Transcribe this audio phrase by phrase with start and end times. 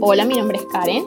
[0.00, 1.04] Hola, mi nombre es Karen.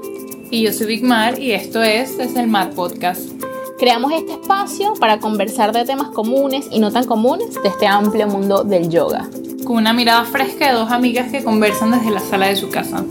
[0.51, 3.29] Y yo soy Big Mar y esto es Desde el Mar Podcast.
[3.77, 8.27] Creamos este espacio para conversar de temas comunes y no tan comunes de este amplio
[8.27, 9.29] mundo del yoga.
[9.65, 13.03] Con una mirada fresca de dos amigas que conversan desde la sala de su casa.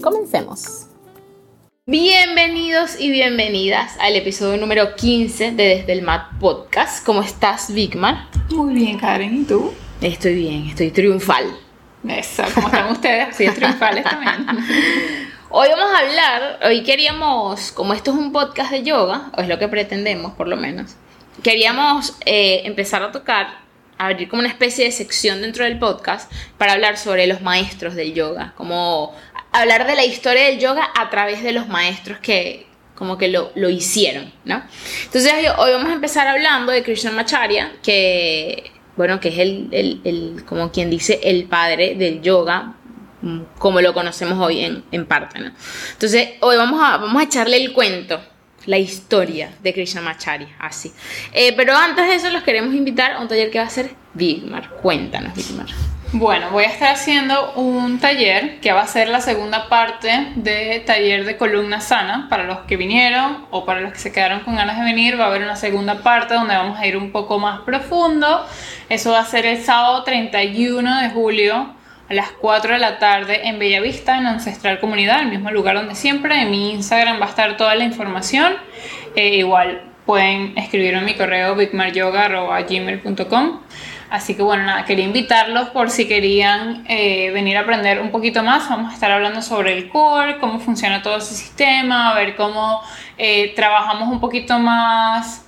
[0.00, 0.86] Comencemos.
[1.86, 7.04] Bienvenidos y bienvenidas al episodio número 15 de Desde el Mat Podcast.
[7.04, 8.28] ¿Cómo estás, Bigman?
[8.50, 9.42] Muy bien, Karen.
[9.42, 9.72] ¿Y tú?
[10.00, 11.67] Estoy bien, estoy triunfal.
[12.06, 13.36] Eso, ¿cómo están ustedes?
[13.36, 14.46] Sí, triunfales también.
[15.50, 19.48] Hoy vamos a hablar, hoy queríamos, como esto es un podcast de yoga, o es
[19.48, 20.94] lo que pretendemos por lo menos,
[21.42, 23.58] queríamos eh, empezar a tocar,
[23.96, 28.12] abrir como una especie de sección dentro del podcast para hablar sobre los maestros del
[28.12, 29.14] yoga, como
[29.50, 33.52] hablar de la historia del yoga a través de los maestros que como que lo,
[33.54, 34.60] lo hicieron, ¿no?
[35.04, 40.44] Entonces hoy vamos a empezar hablando de Krishnamacharya, que, bueno, que es el, el, el,
[40.44, 42.74] como quien dice, el padre del yoga,
[43.22, 45.52] mm, como lo conocemos hoy en, en parte, ¿no?
[45.92, 48.20] Entonces hoy vamos a, vamos a echarle el cuento
[48.66, 50.92] la historia de Krishnamacharya, así.
[51.32, 53.92] Eh, pero antes de eso los queremos invitar a un taller que va a ser
[54.14, 54.68] Bigmar.
[54.82, 55.68] Cuéntanos, Bigmar.
[56.12, 60.82] Bueno, voy a estar haciendo un taller que va a ser la segunda parte de
[60.86, 62.28] taller de columna sana.
[62.30, 65.24] Para los que vinieron o para los que se quedaron con ganas de venir, va
[65.24, 68.46] a haber una segunda parte donde vamos a ir un poco más profundo.
[68.88, 71.74] Eso va a ser el sábado 31 de julio
[72.08, 75.94] a las 4 de la tarde en Bellavista, en Ancestral Comunidad, el mismo lugar donde
[75.94, 76.40] siempre.
[76.40, 78.54] En mi Instagram va a estar toda la información.
[79.14, 83.60] Eh, igual pueden escribirme en mi correo bigmaryoga.gmail.com.
[84.10, 88.42] Así que bueno, nada, quería invitarlos por si querían eh, venir a aprender un poquito
[88.42, 88.68] más.
[88.68, 92.80] Vamos a estar hablando sobre el core, cómo funciona todo ese sistema, a ver cómo
[93.18, 95.46] eh, trabajamos un poquito más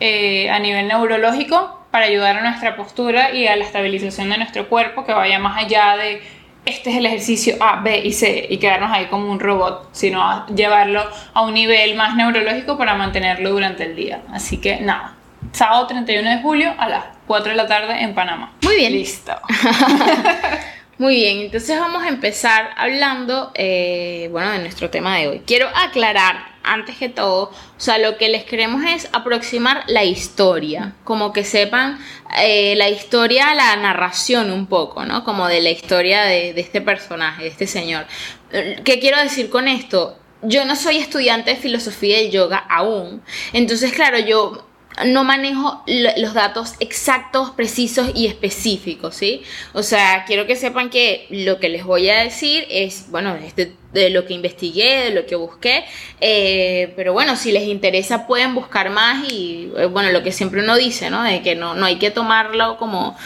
[0.00, 4.68] eh, a nivel neurológico para ayudar a nuestra postura y a la estabilización de nuestro
[4.68, 6.22] cuerpo, que vaya más allá de
[6.64, 10.46] este es el ejercicio A, B y C y quedarnos ahí como un robot, sino
[10.48, 14.22] llevarlo a un nivel más neurológico para mantenerlo durante el día.
[14.32, 15.14] Así que nada,
[15.52, 18.54] sábado 31 de julio a las 4 de la tarde en Panamá.
[18.62, 18.92] Muy bien.
[18.92, 19.32] Listo.
[20.98, 25.42] Muy bien, entonces vamos a empezar hablando, eh, bueno, de nuestro tema de hoy.
[25.46, 30.94] Quiero aclarar, antes que todo, o sea, lo que les queremos es aproximar la historia,
[31.04, 32.00] como que sepan
[32.42, 35.22] eh, la historia, la narración un poco, ¿no?
[35.22, 38.04] Como de la historia de, de este personaje, de este señor.
[38.50, 40.18] ¿Qué quiero decir con esto?
[40.42, 43.22] Yo no soy estudiante de filosofía y yoga aún,
[43.52, 44.67] entonces, claro, yo
[45.06, 49.42] no manejo los datos exactos, precisos y específicos, ¿sí?
[49.72, 53.36] O sea, quiero que sepan que lo que les voy a decir es, bueno,
[53.92, 55.84] de lo que investigué, de lo que busqué,
[56.20, 60.62] eh, pero bueno, si les interesa pueden buscar más y, eh, bueno, lo que siempre
[60.62, 61.22] uno dice, ¿no?
[61.22, 63.16] De que no, no hay que tomarlo como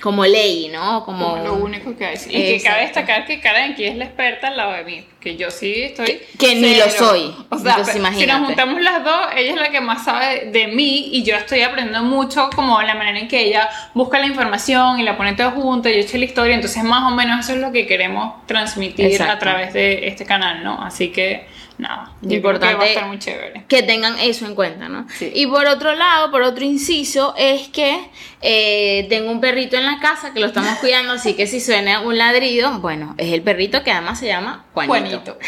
[0.00, 1.04] como ley, ¿no?
[1.04, 2.16] Como, lo único que hay.
[2.28, 5.36] Y que cabe destacar que Karen aquí es la experta al lado de mí, que
[5.36, 6.20] yo sí estoy...
[6.38, 7.34] Que ni lo soy.
[7.50, 11.10] O sea, si nos juntamos las dos, ella es la que más sabe de mí
[11.12, 15.02] y yo estoy aprendiendo mucho como la manera en que ella busca la información y
[15.02, 17.60] la pone todo junto, y yo eché la historia, entonces más o menos eso es
[17.60, 20.82] lo que queremos transmitir a través de este canal, ¿no?
[20.82, 21.46] Así que
[21.78, 23.64] nada, importante que va a estar muy chévere.
[23.68, 25.06] Que tengan eso en cuenta, ¿no?
[25.16, 25.30] Sí.
[25.34, 28.10] Y por otro lado, por otro inciso, es que
[28.42, 32.00] eh, tengo un perrito en la casa que lo estamos cuidando, así que si suena
[32.00, 35.22] un ladrido, bueno, es el perrito que además se llama Juanito.
[35.22, 35.38] Juanito.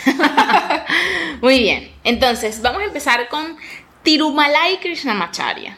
[1.42, 3.56] muy bien, entonces vamos a empezar con
[4.02, 5.76] Tirumalai Krishnamacharya.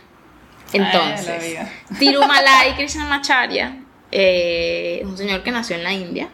[0.73, 3.77] Entonces, Ay, Tirumalai Krishnamacharya
[4.11, 6.29] eh, es un señor que nació en la India.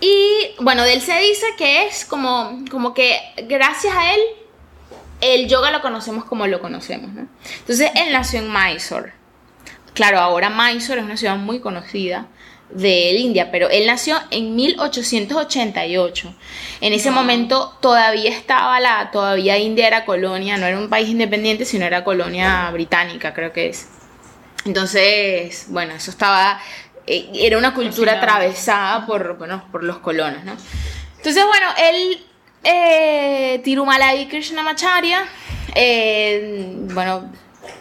[0.00, 4.20] Y bueno, de él se dice que es como, como que gracias a él,
[5.20, 7.12] el yoga lo conocemos como lo conocemos.
[7.12, 7.26] ¿no?
[7.60, 9.12] Entonces, él nació en Mysore.
[9.94, 12.28] Claro, ahora Mysore es una ciudad muy conocida
[12.70, 16.34] de India, pero él nació en 1888.
[16.80, 21.64] En ese momento todavía estaba la, todavía India era colonia, no era un país independiente,
[21.64, 23.88] sino era colonia británica, creo que es.
[24.64, 26.60] Entonces, bueno, eso estaba,
[27.34, 30.56] era una cultura atravesada por, bueno, por los colonos, ¿no?
[31.16, 32.26] Entonces, bueno, él,
[32.64, 35.24] eh, Tirumalai Krishnamacharya,
[35.74, 37.30] eh, bueno,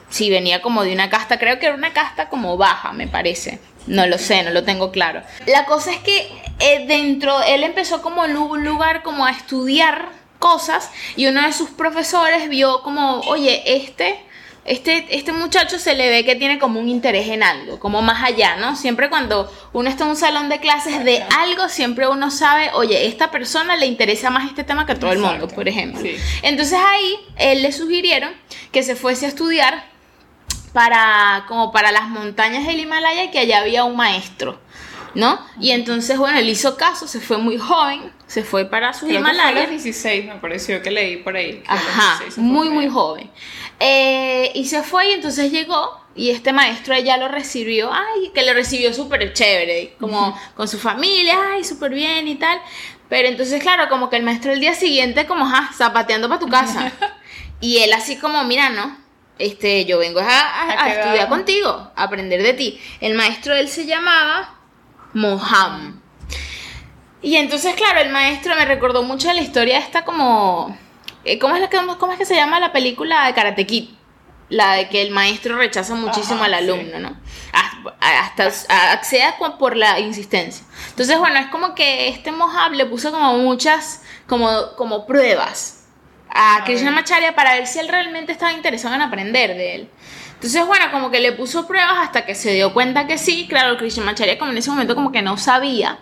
[0.10, 3.60] sí, venía como de una casta, creo que era una casta como baja, me parece.
[3.86, 5.22] No lo sé, no lo tengo claro.
[5.46, 10.10] La cosa es que eh, dentro, él empezó como en un lugar como a estudiar
[10.40, 14.20] cosas y uno de sus profesores vio como, oye, este
[14.68, 18.24] este, este muchacho se le ve que tiene como un interés en algo, como más
[18.24, 18.76] allá, ¿no?
[18.76, 23.08] Siempre cuando uno está en un salón de clases de algo, siempre uno sabe, oye,
[23.08, 26.02] esta persona le interesa más este tema que a todo el mundo, por ejemplo.
[26.02, 26.16] Sí.
[26.42, 28.34] Entonces ahí él le sugirieron
[28.72, 29.86] que se fuese a estudiar
[30.74, 34.60] para como para las montañas del Himalaya que allá había un maestro
[35.18, 35.40] ¿no?
[35.60, 39.18] Y entonces, bueno, él hizo caso, se fue muy joven, se fue para su Creo
[39.18, 39.62] que fue a Himalaya.
[39.62, 41.64] los 16, me pareció que leí por ahí.
[41.66, 43.30] Ajá, 16 se fue muy, muy joven.
[43.80, 48.44] Eh, y se fue y entonces llegó y este maestro ella lo recibió, ay, que
[48.44, 52.60] lo recibió súper chévere, como con su familia, ay, súper bien y tal.
[53.08, 56.50] Pero entonces, claro, como que el maestro el día siguiente, como, ajá, zapateando para tu
[56.50, 56.92] casa.
[57.62, 58.98] y él así como, mira, no,
[59.38, 62.82] este, yo vengo a, a- ¿A a qué estudiar contigo, a aprender de ti.
[63.00, 64.56] El maestro él se llamaba
[65.14, 66.02] Moham.
[67.22, 70.76] Y entonces, claro, el maestro me recordó mucho la historia esta como...
[71.24, 73.90] eh, ¿Cómo es, la que, ¿Cómo es que se llama la película de Karate Kid?
[74.50, 76.58] La de que el maestro rechaza muchísimo Ajá, al sí.
[76.58, 77.18] alumno, ¿no?
[78.00, 80.66] Hasta, hasta acceda por la insistencia.
[80.90, 85.86] Entonces, bueno, es como que este Mohab le puso como muchas, como, como pruebas
[86.30, 86.96] a A Krishna ver.
[86.96, 89.90] Macharya para ver si él realmente estaba interesado en aprender de él.
[90.36, 93.48] Entonces, bueno, como que le puso pruebas hasta que se dio cuenta que sí.
[93.50, 96.00] Claro, Krishna Macharya como en ese momento como que no sabía.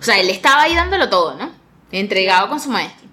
[0.00, 1.50] O sea, él estaba ahí dándolo todo, ¿no?
[1.92, 3.07] Entregado con su maestro.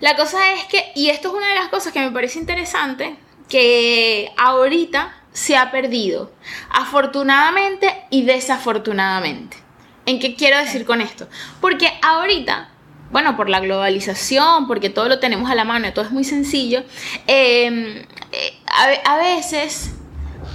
[0.00, 3.16] La cosa es que, y esto es una de las cosas que me parece interesante,
[3.48, 6.32] que ahorita se ha perdido,
[6.70, 9.56] afortunadamente y desafortunadamente.
[10.04, 11.28] ¿En qué quiero decir con esto?
[11.60, 12.68] Porque ahorita,
[13.10, 16.84] bueno, por la globalización, porque todo lo tenemos a la mano, todo es muy sencillo,
[17.26, 18.58] eh, eh,
[19.04, 19.95] a veces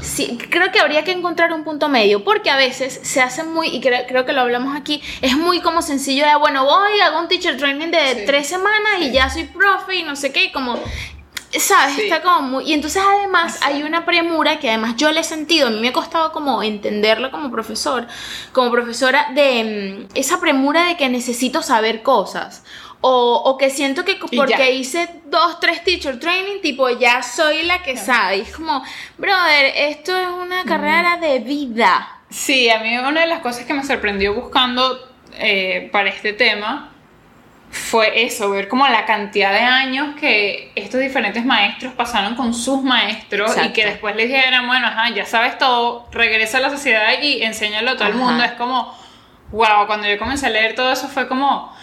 [0.01, 3.67] Sí, creo que habría que encontrar un punto medio, porque a veces se hace muy,
[3.67, 7.19] y creo, creo que lo hablamos aquí, es muy como sencillo de, bueno, voy, hago
[7.19, 8.23] un teacher training de Sí.
[8.25, 10.79] tres semanas y ya soy profe y no sé qué, y como,
[11.59, 11.95] ¿sabes?
[11.95, 12.01] Sí.
[12.03, 12.63] Está como muy...
[12.65, 15.89] Y entonces además hay una premura que además yo le he sentido, a mí me
[15.89, 18.07] ha costado como entenderlo como profesor,
[18.53, 22.63] como profesora, de mm, esa premura de que necesito saber cosas.
[23.03, 27.81] O, o que siento que porque hice dos, tres teacher training, tipo, ya soy la
[27.81, 28.37] que sabe.
[28.37, 28.83] Y es como,
[29.17, 32.19] brother, esto es una carrera de vida.
[32.29, 34.99] Sí, a mí una de las cosas que me sorprendió buscando
[35.33, 36.91] eh, para este tema
[37.71, 42.83] fue eso, ver como la cantidad de años que estos diferentes maestros pasaron con sus
[42.83, 47.13] maestros y que después les dijeran, bueno, ajá, ya sabes todo, regresa a la sociedad
[47.21, 48.43] y enséñalo a todo el mundo.
[48.43, 48.93] Es como,
[49.51, 51.73] wow, cuando yo comencé a leer todo eso fue como,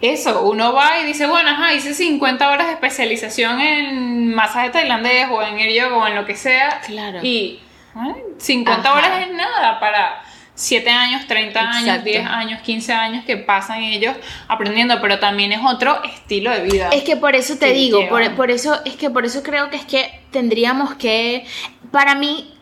[0.00, 5.28] eso, uno va y dice, bueno, ajá, hice 50 horas de especialización en masaje tailandés
[5.30, 6.80] o en el yoga o en lo que sea.
[6.86, 7.20] Claro.
[7.22, 7.60] Y
[7.94, 8.92] ay, 50 Ajá.
[8.94, 10.22] horas es nada para
[10.54, 12.04] 7 años, 30 años, Exacto.
[12.04, 14.16] 10 años, 15 años que pasan ellos
[14.48, 16.88] aprendiendo, pero también es otro estilo de vida.
[16.92, 19.76] Es que por eso te digo, por, por eso, es que por eso creo que
[19.76, 21.44] es que tendríamos que,
[21.90, 22.54] para mí,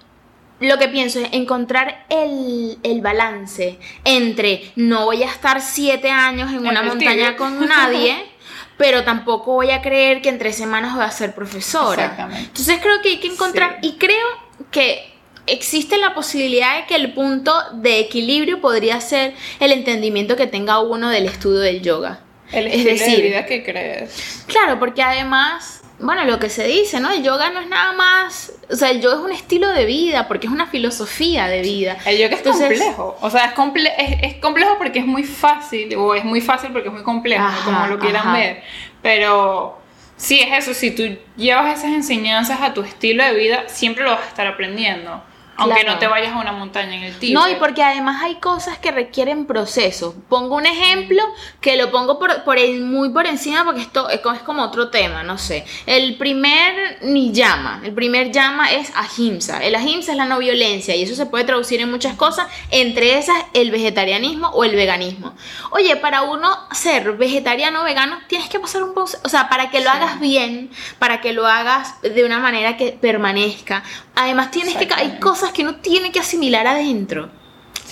[0.60, 6.50] lo que pienso es encontrar el, el balance entre no voy a estar siete años
[6.50, 8.16] en una montaña con nadie,
[8.76, 12.02] pero tampoco voy a creer que en tres semanas voy a ser profesora.
[12.05, 12.49] Exactamente.
[12.49, 13.88] Entonces creo que hay que encontrar, Sí.
[13.88, 14.26] y creo
[14.70, 15.12] que
[15.46, 20.81] existe la posibilidad de que el punto de equilibrio podría ser el entendimiento que tenga
[20.81, 22.20] uno del estudio del yoga.
[22.52, 24.44] el es decir, de vida que crees.
[24.46, 27.10] Claro, porque además, bueno, lo que se dice, ¿no?
[27.10, 30.28] El yoga no es nada más, o sea, el yoga es un estilo de vida,
[30.28, 31.96] porque es una filosofía de vida.
[32.06, 35.24] El yoga es Entonces- complejo, o sea, es, comple es, es complejo porque es muy
[35.24, 38.36] fácil, o es muy fácil porque es muy complejo, Ajá, como lo quieran ajá.
[38.38, 38.62] ver.
[39.02, 39.78] Pero
[40.16, 44.10] sí es eso, si tú llevas esas enseñanzas a tu estilo de vida, siempre lo
[44.10, 45.22] vas a estar aprendiendo.
[45.58, 45.94] Aunque Claro.
[45.94, 47.34] no te vayas a una montaña en el Tíbet.
[47.34, 50.14] No, y porque además hay cosas que requieren proceso.
[50.28, 51.22] Pongo un ejemplo
[51.60, 55.22] que lo pongo por, por el, muy por encima porque esto es como, otro tema,
[55.24, 55.65] no sé.
[55.86, 59.62] El primer niyama, el primer llama es ahimsa.
[59.65, 63.19] El ahimsa es la no violencia y eso se puede traducir en muchas cosas, entre
[63.19, 65.34] esas el vegetarianismo o el veganismo.
[65.70, 69.70] Oye, para uno ser vegetariano o vegano tienes que pasar un proceso, o sea, para
[69.70, 69.96] que lo Sí.
[69.96, 73.82] hagas bien, para que lo hagas de una manera que permanezca.
[74.20, 77.31] Además tienes que hay cosas que uno tiene que asimilar adentro.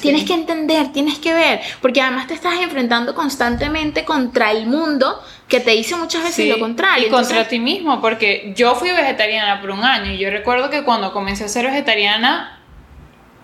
[0.00, 5.22] Tienes que entender, tienes que ver, porque además te estás enfrentando constantemente contra el mundo
[5.48, 7.06] que te dice muchas veces Sí, lo contrario.
[7.06, 10.68] Y contra Entonces, ti mismo, porque yo fui vegetariana por un año y yo recuerdo
[10.68, 12.60] que cuando comencé a ser vegetariana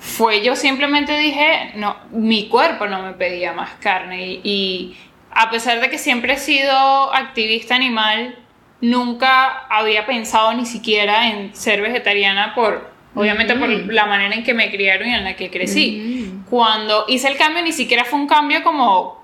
[0.00, 4.96] fue yo simplemente dije, no, mi cuerpo no me pedía más carne y, y
[5.30, 8.36] a pesar de que siempre he sido activista animal,
[8.82, 14.52] nunca había pensado ni siquiera en ser vegetariana por, obviamente por la manera en que
[14.52, 16.42] me criaron y en la que crecí.
[16.50, 19.22] Cuando hice el cambio ni siquiera fue un cambio como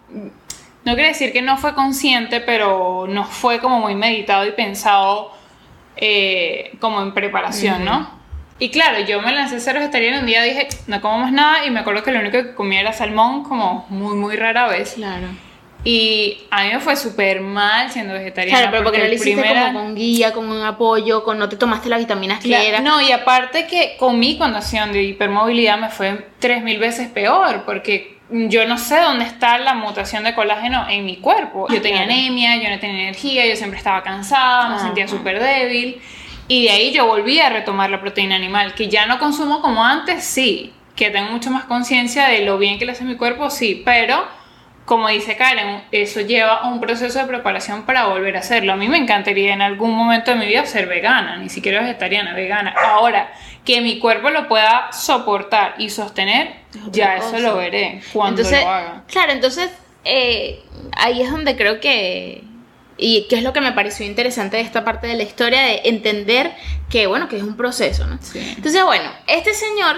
[0.85, 5.33] no quiere decir que no fue consciente, pero no fue como muy meditado y pensado
[5.97, 8.09] eh, como en preparación, ¿no?
[8.61, 11.67] Y claro, yo me lancé a ser vegetariana un día dije, no como más nada
[11.67, 14.95] y me acuerdo que lo único que comía era salmón como muy, muy rara vez.
[14.95, 15.29] Claro.
[15.85, 18.59] Y a mí me fue súper mal siendo vegetariana.
[18.59, 21.39] Claro, pero porque no el lo hiciste primera- como con guía, con un apoyo, con
[21.39, 22.81] no te tomaste las vitaminas que Cla- era.
[22.81, 27.63] No, y aparte que con mi condición de hipermovilidad me fue tres mil veces peor,
[27.65, 31.67] porque yo no sé dónde está la mutación de colágeno en mi cuerpo.
[31.73, 32.13] Yo tenía Claro.
[32.13, 34.85] anemia, yo no tenía energía, yo siempre estaba cansada, me Ajá.
[34.85, 36.03] sentía súper débil.
[36.49, 39.85] Y de ahí yo volví a retomar la proteína animal, que ya no consumo como
[39.85, 40.73] antes, sí.
[40.97, 43.81] Que tengo mucho más conciencia de lo bien que le hace mi cuerpo, sí.
[43.85, 44.27] Pero,
[44.89, 48.73] como dice Karen, eso lleva un proceso de preparación para volver a hacerlo.
[48.73, 52.33] A mí me encantaría en algún momento de mi vida ser vegana, ni siquiera vegetariana,
[52.33, 52.75] vegana.
[52.75, 53.31] Ahora,
[53.67, 56.55] que mi cuerpo lo pueda soportar y sostener,
[56.91, 57.37] ya cosa.
[57.37, 59.03] eso lo veré cuando entonces, lo haga.
[59.09, 59.71] Claro, entonces
[60.05, 60.63] eh,
[60.97, 62.45] ahí es donde creo que,
[62.97, 65.83] y que es lo que me pareció interesante de esta parte de la historia, de
[65.85, 66.53] entender
[66.89, 68.19] que, bueno, que es un proceso, ¿no?
[68.23, 68.55] Sí.
[68.57, 69.97] Entonces, bueno, este señor,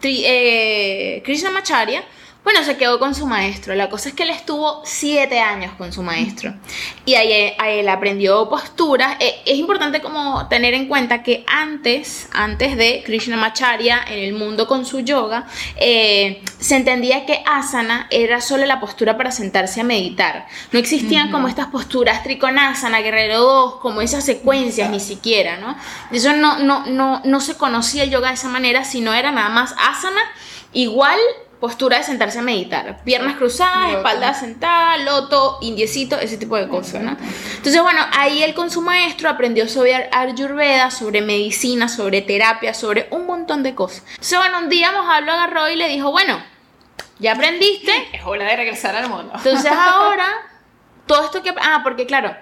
[0.00, 2.04] Tri- eh, Krishnamacharya,
[2.48, 3.74] bueno, se quedó con su maestro.
[3.74, 6.54] La cosa es que él estuvo siete años con su maestro.
[7.04, 9.18] Y ahí, ahí él aprendió posturas.
[9.20, 14.66] Eh, es importante como tener en cuenta que antes, antes de Krishnamacharya, en el mundo
[14.66, 19.84] con su yoga, eh, se entendía que asana era solo la postura para sentarse a
[19.84, 20.46] meditar.
[20.72, 25.76] No existían como estas posturas trikonasana, guerrero 2, como esas secuencias ni siquiera, ¿no?
[26.10, 29.50] Eso no, no, no, no se conocía el yoga de esa manera, sino era nada
[29.50, 30.22] más asana
[30.72, 31.18] igual
[31.60, 33.02] postura de sentarse a meditar.
[33.04, 33.96] Piernas cruzadas, Loto.
[33.98, 37.16] espalda sentada, loto, indiecito, ese tipo de cosas, ¿no?
[37.56, 43.08] Entonces, bueno, ahí él con su maestro aprendió sobre Ayurveda, sobre medicina, sobre terapia, sobre
[43.10, 44.02] un montón de cosas.
[44.10, 46.40] Entonces, bueno, un día Mojab lo agarró y le dijo, bueno,
[47.18, 49.32] ya aprendiste, Es hora de regresar al mundo.
[49.34, 50.28] entonces ahora,
[51.06, 51.52] todo esto que...
[51.60, 52.36] Ah, porque claro,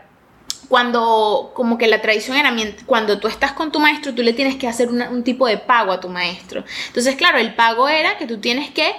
[0.68, 2.54] cuando como que la tradición era,
[2.86, 5.58] cuando tú estás con tu maestro, tú le tienes que hacer una- un tipo de
[5.58, 6.64] pago a tu maestro.
[6.88, 8.94] Entonces, claro, el pago era que tú tienes que,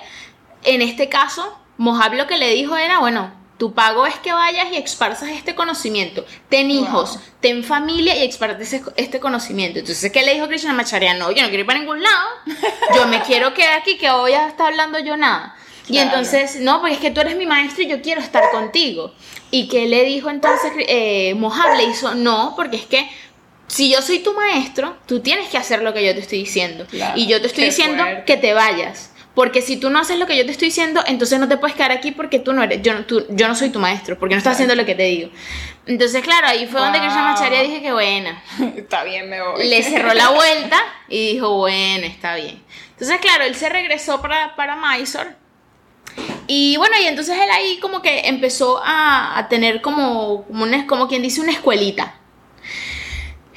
[0.63, 4.67] en este caso, Mojab lo que le dijo era, bueno, tu pago es que vayas
[4.71, 6.25] y exparzas este conocimiento.
[6.49, 6.75] Ten Wow.
[6.83, 9.79] hijos, ten familia y expartes este conocimiento.
[9.79, 11.15] Entonces, ¿qué le dijo Krishnamacharya?
[11.15, 12.27] No, yo no quiero ir para ningún lado.
[12.95, 15.55] Yo me quiero quedar aquí, que hoy ya está hablando yo nada.
[15.89, 19.13] Y entonces, no, porque es que tú eres mi maestro y yo quiero estar contigo.
[19.51, 21.77] ¿Y qué le dijo entonces eh, Mojab?
[21.77, 23.09] Le hizo, no, porque es que
[23.67, 26.85] si yo soy tu maestro, tú tienes que hacer lo que yo te estoy diciendo.
[26.89, 28.23] Claro, y yo te estoy diciendo fuerte.
[28.25, 29.13] que te vayas.
[29.33, 31.75] Porque si tú no haces lo que yo te estoy diciendo, entonces no te puedes
[31.75, 34.33] quedar aquí porque tú no eres, yo no, tú- yo no soy tu maestro, porque
[34.33, 35.29] no estás haciendo lo que te digo.
[35.85, 37.07] Entonces, claro, ahí fue donde Wow.
[37.07, 38.41] Krishnamacharya dije que buena.
[38.75, 39.67] Está bien, me voy.
[39.67, 40.77] Le cerró la vuelta
[41.07, 42.61] y dijo, bueno, está bien.
[42.91, 45.29] Entonces, claro, él se regresó para, para Mysore.
[46.47, 51.07] Y bueno, y entonces él ahí como que empezó a, tener como, como, una- como
[51.07, 52.15] quien dice una escuelita.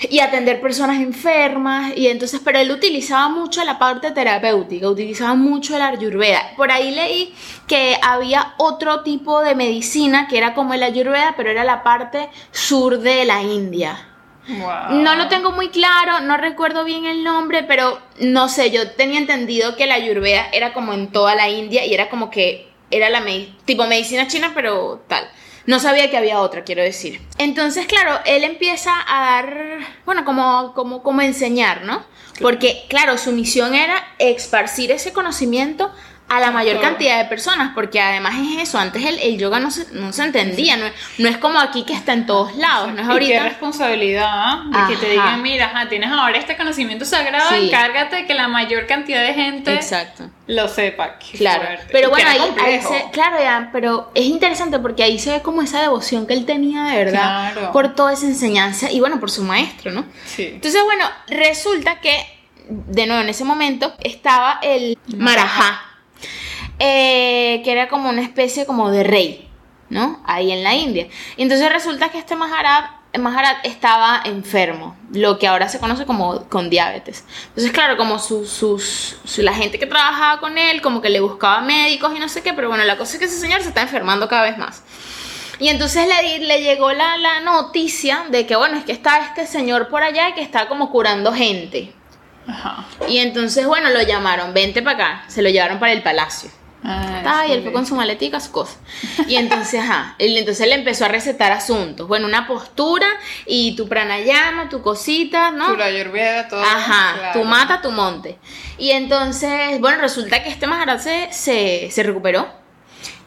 [0.09, 1.93] Y atender personas enfermas.
[1.95, 6.53] Y entonces, pero él utilizaba mucho la parte terapéutica, utilizaba mucho el ayurveda.
[6.57, 7.35] Por ahí leí
[7.69, 12.29] que había otro tipo de medicina que era como el ayurveda, pero era la parte
[12.51, 14.10] sur de la India.
[14.59, 15.01] Wow.
[15.03, 19.19] No lo tengo muy claro, no recuerdo bien el nombre, pero no sé, yo tenía
[19.19, 23.09] entendido que la ayurveda era como en toda la India y era como que era
[23.11, 25.29] la medi- tipo medicina china, pero tal.
[25.67, 27.21] No sabía que había otra, quiero decir.
[27.39, 32.03] Entonces, claro, él empieza a dar, bueno, como, como, como enseñar, ¿no?
[32.41, 35.93] Porque, claro, su misión era esparcir ese conocimiento
[36.31, 39.71] a la mayor cantidad de personas, porque además es eso, antes el, el yoga no
[39.73, 42.93] se, no se entendía, no, es- no es como aquí que está en todos lados,
[42.95, 43.43] no es Y qué ahorita.
[43.49, 44.87] responsabilidad ¿ah?
[44.89, 47.67] de que te digan, mira, ajá, tienes ahora este conocimiento sagrado, Sí.
[47.67, 50.31] encárgate de que la mayor cantidad de gente Exacto.
[50.47, 51.19] lo sepa.
[51.19, 51.87] Qué Claro, fuerte.
[51.91, 55.81] pero bueno, ahí, se, claro, ya, pero es interesante porque ahí se ve como esa
[55.81, 57.73] devoción que él tenía de verdad Claro.
[57.73, 60.05] por toda esa enseñanza y bueno, por su maestro, ¿no?
[60.27, 60.45] Sí.
[60.55, 62.17] Entonces, bueno, resulta que,
[62.69, 65.87] de nuevo, en ese momento estaba el Marajá,
[66.79, 69.49] eh, que era como una especie como de rey,
[69.89, 70.21] ¿no?
[70.27, 71.09] Ahí en la India.
[71.37, 76.49] Y entonces resulta que este Maharaj, Maharaj estaba enfermo, lo que ahora se conoce como
[76.49, 77.25] con diabetes.
[77.49, 81.21] Entonces, claro, como sus, sus, su- la gente que trabajaba con él, como que le
[81.21, 83.69] buscaba médicos y no sé qué, pero bueno, la cosa es que ese señor se
[83.69, 84.83] está enfermando cada vez más.
[85.59, 89.47] Y entonces le, le llegó la, la noticia de que, bueno, es que está este
[89.47, 91.93] señor por allá que está como curando gente.
[92.47, 92.85] Ajá.
[93.09, 96.51] Y entonces, bueno, lo llamaron, vente para acá, se lo llevaron para el palacio.
[96.83, 98.79] Ah, Ah, y él fue con su maletica, su cosa.
[99.29, 102.09] Y entonces, ajá, él, entonces le empezó a recetar asuntos.
[102.09, 103.07] Bueno, una postura
[103.47, 105.67] y tu pranayama, tu cosita, ¿no?
[105.69, 106.63] Tu la ayurveda, todo.
[106.63, 107.41] Ajá, claro.
[107.41, 108.39] tu mata, tu monte.
[108.79, 112.49] Y entonces, bueno, resulta que este Maharaj se, se, se recuperó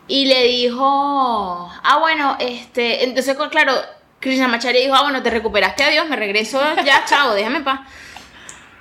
[0.07, 3.73] y le dijo, ah, bueno, este, entonces, claro,
[4.19, 7.81] Krishnamacharya dijo, ah, bueno, te recuperaste, adiós, me regreso ya, chao, déjame en paz.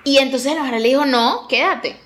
[0.04, 1.96] Y entonces el Maharaj le dijo, no, quédate.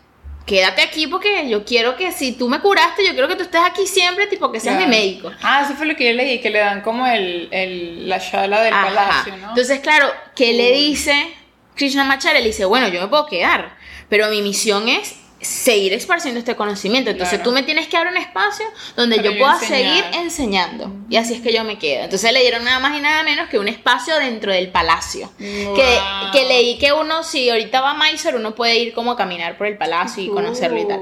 [0.45, 3.61] quédate aquí porque yo quiero que si tú me curaste, yo quiero que tú estés
[3.65, 5.31] aquí siempre, tipo que seas mi médico.
[5.43, 8.63] Ah, eso fue lo que yo leí, que le dan como el, el la shala
[8.63, 9.49] del palacio, ¿no?
[9.51, 11.35] Entonces, claro, ¿qué le dice
[11.75, 12.39] Krishna Machara?
[12.39, 13.77] Le dice, bueno, yo me puedo quedar,
[14.09, 17.11] pero mi misión es seguir esparciendo este conocimiento.
[17.11, 18.65] Entonces tú me tienes que dar un espacio
[18.97, 20.91] donde yo pueda seguir enseñando.
[21.09, 22.05] Y así es que yo me quedo.
[22.05, 25.31] Entonces le dieron nada más y nada menos que un espacio dentro del palacio.
[25.39, 25.99] Que,
[26.33, 29.59] que, leí que uno, si ahorita va a Mysore, uno puede ir como a caminar
[29.59, 31.01] por el palacio y conocerlo y tal.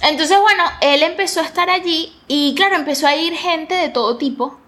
[0.00, 4.16] Entonces, bueno, él empezó a estar allí y claro, empezó a ir gente de todo
[4.16, 4.58] tipo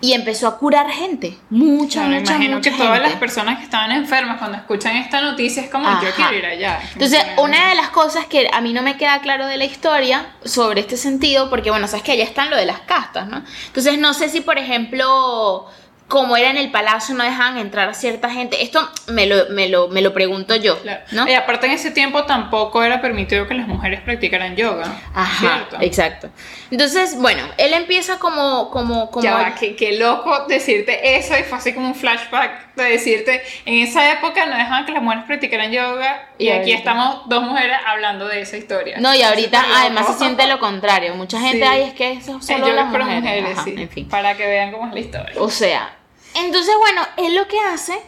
[0.00, 1.36] y empezó a curar gente.
[1.50, 5.62] Mucha, mucha, imagino mucha que todas las personas que estaban enfermas cuando escuchan esta noticia
[5.62, 6.80] es como yo quiero ir allá.
[6.92, 10.34] Entonces, una de las cosas que a mí no me queda claro de la historia
[10.44, 13.42] sobre este sentido, porque bueno, sabes que allá están lo de las castas, ¿no?
[13.66, 15.66] Entonces, no sé si, por ejemplo,
[16.10, 18.62] como era en el palacio, no dejaban entrar a cierta gente.
[18.64, 20.76] Esto me lo, me lo, me lo pregunto yo.
[21.12, 21.28] ¿no?
[21.28, 25.00] Y aparte en ese tiempo tampoco era permitido que las mujeres practicaran yoga.
[25.14, 26.28] Ajá, exacto.
[26.72, 28.70] Entonces, bueno, él empieza como...
[28.70, 33.42] como, como ya qué, loco decirte eso y fue así como un flashback de decirte,
[33.64, 37.76] en esa época no dejaban que las mujeres practicaran yoga y, aquí estamos dos mujeres
[37.86, 38.96] hablando de esa historia.
[38.98, 41.14] No, y ahorita además se siente lo contrario.
[41.14, 43.22] Mucha gente, ahí es que eso solo las mujeres.
[43.22, 43.74] mujeres sí.
[43.76, 44.08] En fin.
[44.08, 45.34] Para que vean cómo es la historia.
[45.36, 45.99] O sea,
[46.34, 48.00] entonces, bueno, él lo que hace,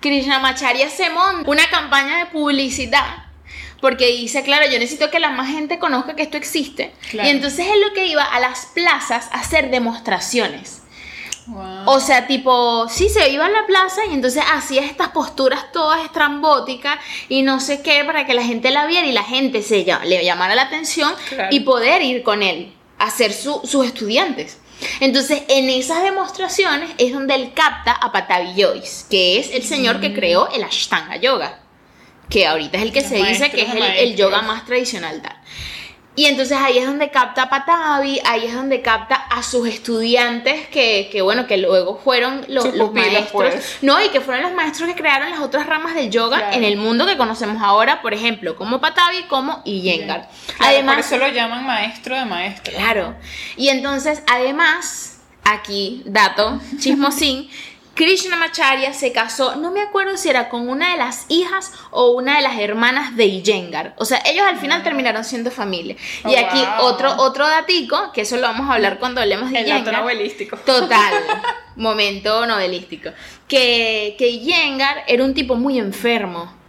[0.00, 3.24] Krishnamacharya se monta una campaña de publicidad.
[3.80, 6.92] Porque dice, claro, yo necesito que la más gente conozca que esto existe.
[7.12, 10.82] Y entonces él lo que iba a las plazas a hacer demostraciones.
[11.86, 16.04] O sea, tipo, sí, se iba a la plaza y entonces hacía estas posturas todas
[16.04, 19.84] estrambóticas y no sé qué para que la gente la viera y la gente se
[20.04, 21.12] le llamara la atención
[21.50, 24.58] y poder ir con él a ser sus estudiantes.
[25.00, 30.00] Entonces, en esas demostraciones es donde él capta a Patavi Joyce, que es el señor
[30.00, 31.60] que creó el Ashtanga Yoga,
[32.28, 33.68] que ahorita es el que se dice que es
[33.98, 35.36] el, yoga más tradicional tal.
[36.20, 40.68] Y entonces ahí es donde capta a Patavi, ahí es donde capta a sus estudiantes
[40.68, 43.30] que, que bueno, que luego fueron los maestros.
[43.32, 43.78] Pues.
[43.80, 46.76] No, y que fueron los maestros que crearon las otras ramas del yoga en el
[46.76, 50.28] mundo que conocemos ahora, por ejemplo, como Patavi, como Iyengar.
[50.58, 52.76] además, por eso lo llaman maestro de maestros.
[52.76, 53.14] Claro.
[53.56, 57.48] Y entonces, además, aquí, dato, chismosín,
[57.94, 62.36] Krishnamacharya se casó, no me acuerdo si era con una de las hijas o una
[62.36, 63.94] de las hermanas de Iyengar.
[63.98, 65.96] O sea, ellos al final terminaron siendo familia.
[66.24, 69.94] y aquí otro, otro datico, que eso lo vamos a hablar cuando hablemos de Iyengar.
[69.94, 70.56] El novelístico.
[70.58, 71.14] Total.
[71.76, 73.10] momento novelístico.
[73.48, 76.59] Que, que Iyengar era un tipo muy enfermo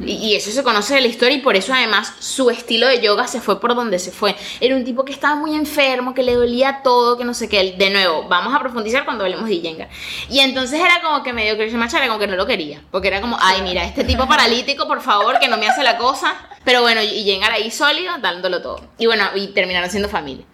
[0.00, 3.26] y, eso se conoce de la historia y por eso además su estilo de yoga
[3.26, 4.34] se fue por donde se fue.
[4.60, 7.74] Era un tipo que estaba muy enfermo, que le dolía todo, que no sé qué.
[7.78, 9.88] De nuevo, vamos a profundizar cuando hablemos de Iyengar.
[10.28, 12.82] Y entonces era como que medio Krishna Machara, como que no lo quería.
[12.90, 15.96] Porque era como, ay, mira, este tipo paralítico, por favor, que no me hace la
[15.96, 16.34] cosa.
[16.64, 18.80] Pero bueno, Iyengar ahí sólido, dándolo todo.
[18.98, 20.44] Y bueno, y terminaron siendo familia.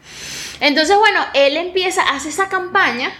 [0.60, 3.12] Entonces, bueno, él empieza, hace esa campaña.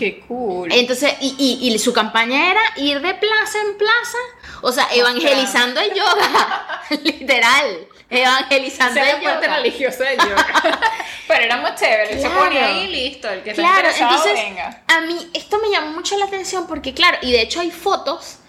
[0.00, 0.72] Qué cool.
[0.72, 4.18] Entonces, y, y, y su campaña era ir de plaza en plaza
[4.62, 7.86] o sea, evangelizando el yoga, literal.
[8.08, 9.56] Evangelizando el yoga.
[9.56, 10.80] religiosa del yoga.
[11.28, 14.82] Pero era muy chévere, se ponía ahí y listo, el que claro, entonces, venga.
[14.88, 18.39] A mí esto me llamó mucho la atención porque, claro, y de hecho hay fotos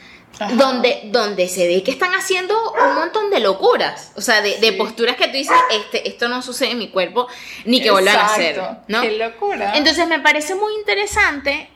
[0.53, 5.15] donde, donde se ve que están haciendo un montón de locuras, o sea, de, posturas
[5.15, 7.27] que tú dices, este, esto no sucede en mi cuerpo,
[7.65, 9.01] ni que vuelvan a hacer, ¿no?
[9.01, 9.73] Qué locura.
[9.75, 11.69] Entonces me parece muy interesante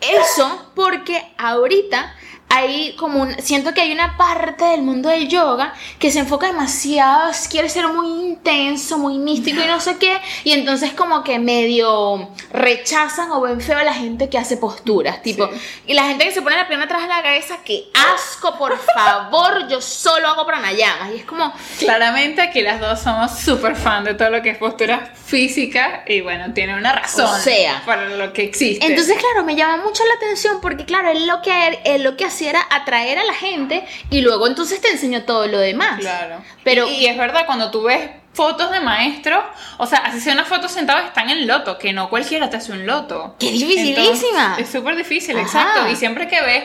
[0.00, 2.14] eso porque ahorita
[2.54, 6.48] hay como un, siento que hay una parte del mundo del yoga que se enfoca
[6.48, 11.38] demasiado, quiere ser muy intenso, muy místico y no sé qué, y entonces como que
[11.38, 15.48] medio rechazan o ven feo a la gente que hace posturas, tipo,
[15.86, 17.84] y la gente que se pone la pierna atrás de la cabeza, que
[18.14, 21.54] asco, por favor, yo solo hago pranayamas, y es como...
[21.78, 26.20] Claramente aquí las dos somos súper fan de todo lo que es postura física, y
[26.20, 28.84] bueno, tiene una razón o sea, para lo que existe.
[28.84, 32.26] Entonces, claro, me llama mucho la atención porque, claro, él lo que, él lo que
[32.26, 36.00] hace atraer a la gente y luego entonces te enseño todo lo demás.
[36.00, 36.42] Claro.
[36.64, 39.44] Pero, y, es verdad, cuando tú ves fotos de maestros,
[39.78, 42.72] o sea, así sea una foto sentada, están en loto, que no cualquiera te hace
[42.72, 43.36] un loto.
[43.38, 44.56] ¡Qué dificilísima!
[44.58, 45.88] es súper difícil, exacto.
[45.88, 46.64] Y siempre que ves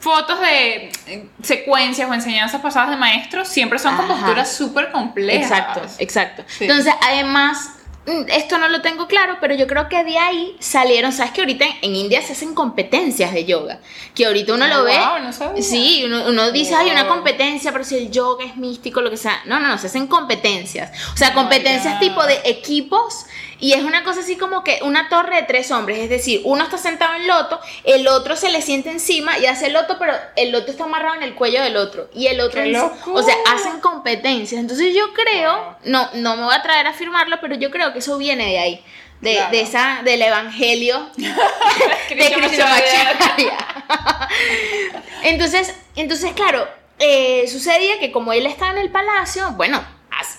[0.00, 5.50] fotos de eh, secuencias o enseñanzas pasadas de maestros, siempre son con posturas súper complejas.
[5.50, 6.44] Exacto, exacto.
[6.60, 7.77] Entonces, además,
[8.28, 11.64] esto no lo tengo claro, pero yo creo que de ahí salieron, sabes que ahorita
[11.82, 13.80] en India se hacen competencias de yoga,
[14.14, 17.96] que ahorita uno lo oh, ve, no sí, uno, dice, hay una competencia, pero si
[17.96, 21.30] el yoga es místico, lo que sea, no, no, no, se hacen competencias, o sea,
[21.30, 23.26] oh competencias tipo de equipos
[23.60, 26.62] Y es una cosa así como que una torre de tres hombres, es decir, uno
[26.64, 30.14] está sentado en loto, el otro se le siente encima y hace el loto, pero
[30.36, 32.08] el loto está amarrado en el cuello del otro.
[32.14, 34.60] Y el otro, ¡Qué dice- o sea, hacen competencias.
[34.60, 37.98] Entonces yo creo, no, no me voy a traer a afirmarlo, pero yo creo que
[37.98, 38.84] eso viene de ahí.
[39.20, 39.50] De, Claro.
[39.50, 41.26] de esa, del evangelio de
[45.24, 46.66] entonces, entonces, claro,
[46.98, 49.82] eh, sucedía que como él estaba en el palacio, bueno,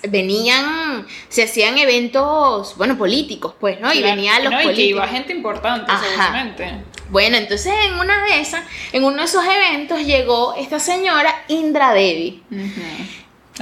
[0.10, 3.94] venían, se hacían eventos, bueno, políticos, pues, ¿no?
[3.94, 4.90] Y venían los No, y que políticos.
[4.90, 6.04] iba gente importante, Ajá.
[6.04, 6.72] seguramente.
[7.10, 11.94] Bueno, entonces en una de esas, en uno de esos eventos llegó esta señora Indra
[11.94, 12.44] Devi.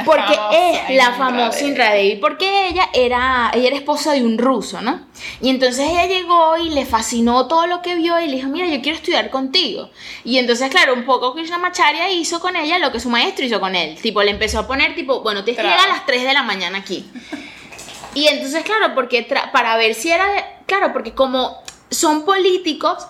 [0.05, 1.62] Porque es la famosa.
[1.63, 5.01] Indra Devi, porque ella era, ella era esposa de un ruso, ¿no?
[5.41, 8.67] Y entonces ella llegó y le fascinó todo lo que vio y le dijo, mira,
[8.67, 9.89] yo quiero estudiar contigo.
[10.23, 13.75] Y entonces, claro, un poco Krishnamacharya hizo con ella lo que su maestro hizo con
[13.75, 13.97] él.
[14.01, 15.79] Tipo, le empezó a poner, tipo, bueno, tienes que Trabas.
[15.81, 17.05] llegar a las 3 de la mañana aquí.
[18.13, 21.57] Y entonces, claro, porque para ver si era, de- claro, porque como
[21.89, 23.07] son políticos,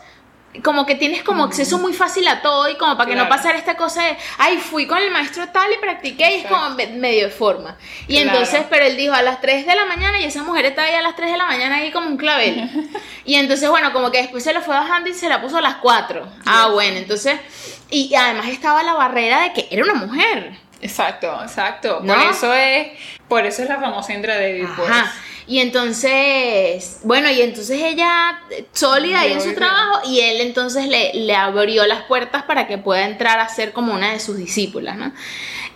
[0.63, 3.35] como que tienes como acceso muy fácil a todo y como para que no Claro.
[3.35, 6.69] pasara esta cosa de, ay, fui con el maestro tal y practiqué y es como
[6.71, 7.77] me- medio de forma.
[8.07, 8.29] Y Claro.
[8.39, 10.93] entonces, pero él dijo a las 3 de la mañana y esa mujer estaba ahí
[10.95, 12.69] a las 3 de la mañana ahí como un clavel.
[13.25, 15.61] y entonces, bueno, como que después se lo fue bajando y se la puso a
[15.61, 16.27] las 4.
[16.45, 17.39] Ah, bueno, entonces,
[17.89, 20.57] y además estaba la barrera de que era una mujer.
[20.81, 22.01] Exacto, exacto.
[22.03, 22.13] ¿No?
[22.13, 22.87] Por eso es,
[23.27, 24.89] por eso es la famosa Indra Devi, pues.
[25.47, 30.87] Y entonces, bueno, y entonces ella eh, sólida ahí en su trabajo y él entonces
[30.87, 34.35] le, le abrió las puertas para que pueda entrar a ser como una de sus
[34.35, 35.13] discípulas, ¿no?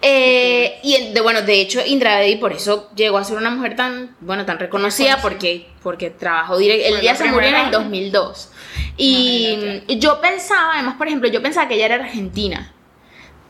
[0.02, 3.76] Eh, y de, bueno, de hecho, Indra Devi por eso llegó a ser una mujer
[3.76, 7.56] tan, bueno, tan reconocida porque, porque trabajó directo, Fue él ya la se murió en
[7.56, 7.84] el primera.
[7.84, 8.50] 2002.
[8.98, 12.74] Y yo pensaba, además, por ejemplo, yo pensaba que ella era argentina.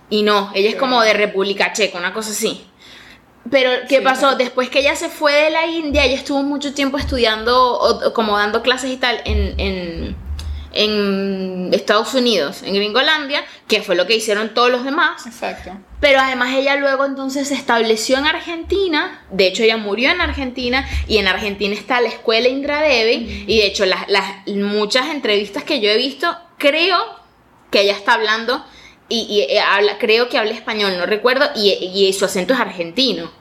[0.10, 2.66] Y no, ella es como de República Checa, una cosa así.
[3.50, 4.22] Pero, ¿qué Sí, pasó?
[4.22, 4.38] claro.
[4.38, 8.38] Después que ella se fue de la India, ella estuvo mucho tiempo estudiando, o- como
[8.38, 10.16] dando clases y tal, en, en,
[10.74, 15.26] en Estados Unidos, en Gringolandia, que fue lo que hicieron todos los demás.
[15.26, 15.72] Exacto.
[16.00, 20.88] Pero además ella luego entonces se estableció en Argentina, de hecho ella murió en Argentina
[21.08, 25.64] y en Argentina está la escuela Indra Devi y de hecho las, las muchas entrevistas
[25.64, 26.98] que yo he visto creo
[27.70, 28.64] que ella está hablando
[29.12, 32.60] y, y, eh, habla, creo que habla español, no recuerdo, y, y su acento es
[32.60, 33.32] argentino.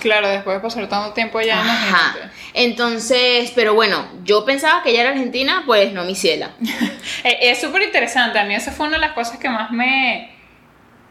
[0.00, 2.16] Claro, después de pasar tanto tiempo allá, Ajá.
[2.54, 6.50] Entonces, pero bueno, yo pensaba que ella era argentina, pues no, mi ciela.
[7.24, 8.38] Eh, Es súper interesante.
[8.38, 10.30] A mí esa fue una de las cosas que más me.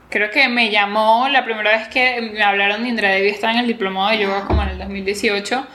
[0.09, 3.29] Creo que me llamó la primera vez que me hablaron de Indra Devi.
[3.29, 5.67] Estaba en el diplomado de yoga como en el 2018.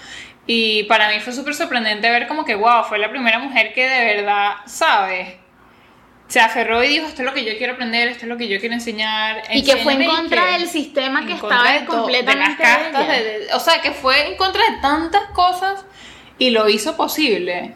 [0.46, 3.86] Y para mí fue súper sorprendente ver como que, wow, fue la primera mujer que
[3.88, 5.38] de verdad sabe.
[6.30, 8.46] Se aferró y dijo, esto es lo que yo quiero aprender, esto es lo que
[8.46, 9.42] yo quiero enseñar.
[9.52, 12.92] Y que fue en enséñame", y contra que- del sistema que estaba de completamente de
[12.92, 15.84] las de- de- o sea, que fue en contra de tantas cosas
[16.38, 17.74] y lo hizo posible.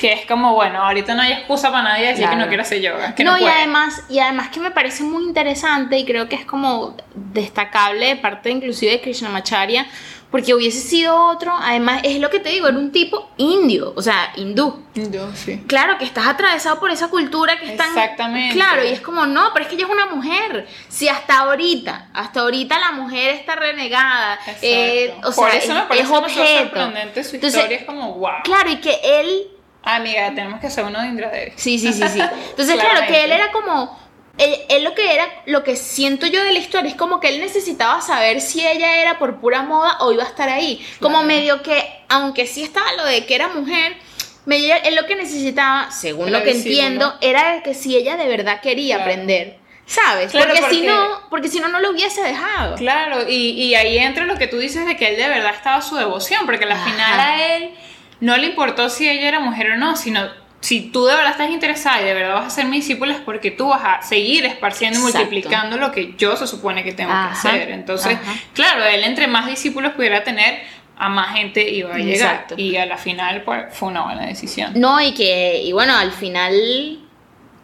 [0.00, 2.80] Que es como, bueno, ahorita no hay excusa para nadie decir que no quiere hacer
[2.80, 3.14] yoga.
[3.14, 6.36] Que no, no, y además, y además que me parece muy interesante y creo que
[6.36, 9.86] es como destacable de parte inclusive de Krishnamacharya,
[10.32, 14.00] porque hubiese sido otro, además es lo que te digo, era un tipo indio, o
[14.00, 14.82] sea, hindú.
[14.94, 15.62] Yo, sí.
[15.66, 17.88] Claro que estás atravesado por esa cultura que es tan...
[17.88, 18.54] Exactamente.
[18.54, 20.66] Claro, y es como, no, pero es que ella es una mujer.
[20.88, 25.82] Si hasta ahorita, hasta ahorita la mujer está renegada, eh, o sea, Por eso me
[25.82, 26.60] parece es objeto.
[26.60, 27.78] sorprendente su Entonces, historia.
[27.78, 28.30] Es como, wow.
[28.42, 29.48] Claro, y que él
[29.84, 31.52] Amiga, tenemos que hacer uno de Indra Devi.
[31.56, 32.20] Sí, sí, sí, sí.
[32.50, 33.98] Entonces, claro, que él era como.
[34.38, 37.28] Él, él lo que era, lo que siento yo de la historia es como que
[37.28, 40.84] él necesitaba saber si ella era por pura moda o iba a estar ahí.
[41.00, 43.94] Como medio que, aunque sí estaba lo de que era mujer,
[44.46, 47.16] medio él lo que necesitaba, según Era lo que visible, entiendo, ¿no?
[47.20, 49.10] era que si ella de verdad quería Claro.
[49.10, 49.58] aprender.
[49.84, 50.30] ¿Sabes?
[50.30, 52.76] Claro, porque, si no, porque si no, no lo hubiese dejado.
[52.76, 55.82] Claro, y, y ahí entra lo que tú dices de que él de verdad estaba
[55.82, 57.74] su devoción, porque al final a él
[58.20, 60.30] no le importó si ella era mujer o no, sino
[60.62, 63.20] si tú de verdad estás interesada y de verdad vas a ser mi discípula es
[63.20, 67.10] porque tú vas a seguir esparciendo y multiplicando lo que yo se supone que tengo
[67.10, 67.70] Ajá, que hacer.
[67.72, 68.32] Entonces, ajá.
[68.54, 70.62] claro, él entre más discípulos pudiera tener,
[70.96, 72.34] a más gente iba a llegar.
[72.34, 72.54] Exacto.
[72.56, 74.72] Y a la final pues, fue una buena decisión.
[74.76, 77.00] No, y que, y bueno, al final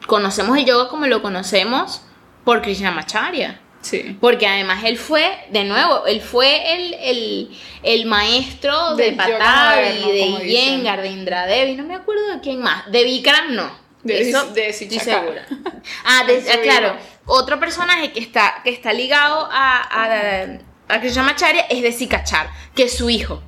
[0.08, 2.02] conocemos el yoga como lo conocemos
[2.42, 3.60] por Krishnamacharya.
[3.80, 4.16] Sí.
[4.20, 10.12] Porque además él fue, de nuevo, él fue el, el, el maestro de yoga Patavi,
[10.12, 10.46] de.
[10.46, 12.90] Iyengar, de Indradevi, no me acuerdo de quién más.
[12.90, 13.70] De Vikram no.
[14.02, 15.46] De- Eso de segura.
[16.04, 16.96] Ah, de- ah, claro.
[17.26, 20.44] Otro personaje que está, que está ligado a, a,
[20.88, 23.42] a Krishnamacharya es de Sikachar, que es su hijo.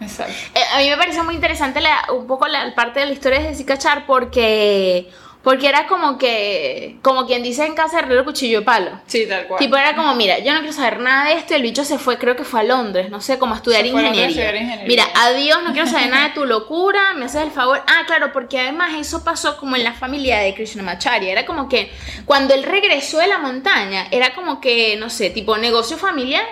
[0.00, 0.32] Exacto.
[0.54, 3.40] Eh, a mí me parece muy interesante la- un poco la parte de la historia
[3.40, 5.10] de Sikachar porque,
[5.44, 8.92] Porque era como que, como quien dice en casa, herrero cuchillo de palo.
[9.06, 9.58] Sí, tal cual.
[9.58, 11.52] Tipo, era como, mira, yo no quiero saber nada de esto.
[11.52, 13.82] Y el bicho se fue, creo que fue a Londres, no sé, como a estudiar,
[13.82, 14.26] fue a ingeniería.
[14.28, 14.86] estudiar ingeniería.
[14.86, 17.82] Mira, adiós, no quiero saber nada de tu locura, me haces el favor.
[17.86, 21.30] Ah, claro, porque además eso pasó como en la familia de Krishnamacharya.
[21.30, 21.92] Era como que
[22.24, 26.46] cuando él regresó de la montaña, era como que, no sé, tipo negocio familiar,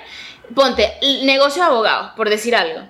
[0.54, 2.82] ponte, negocio de abogados, por decir algo.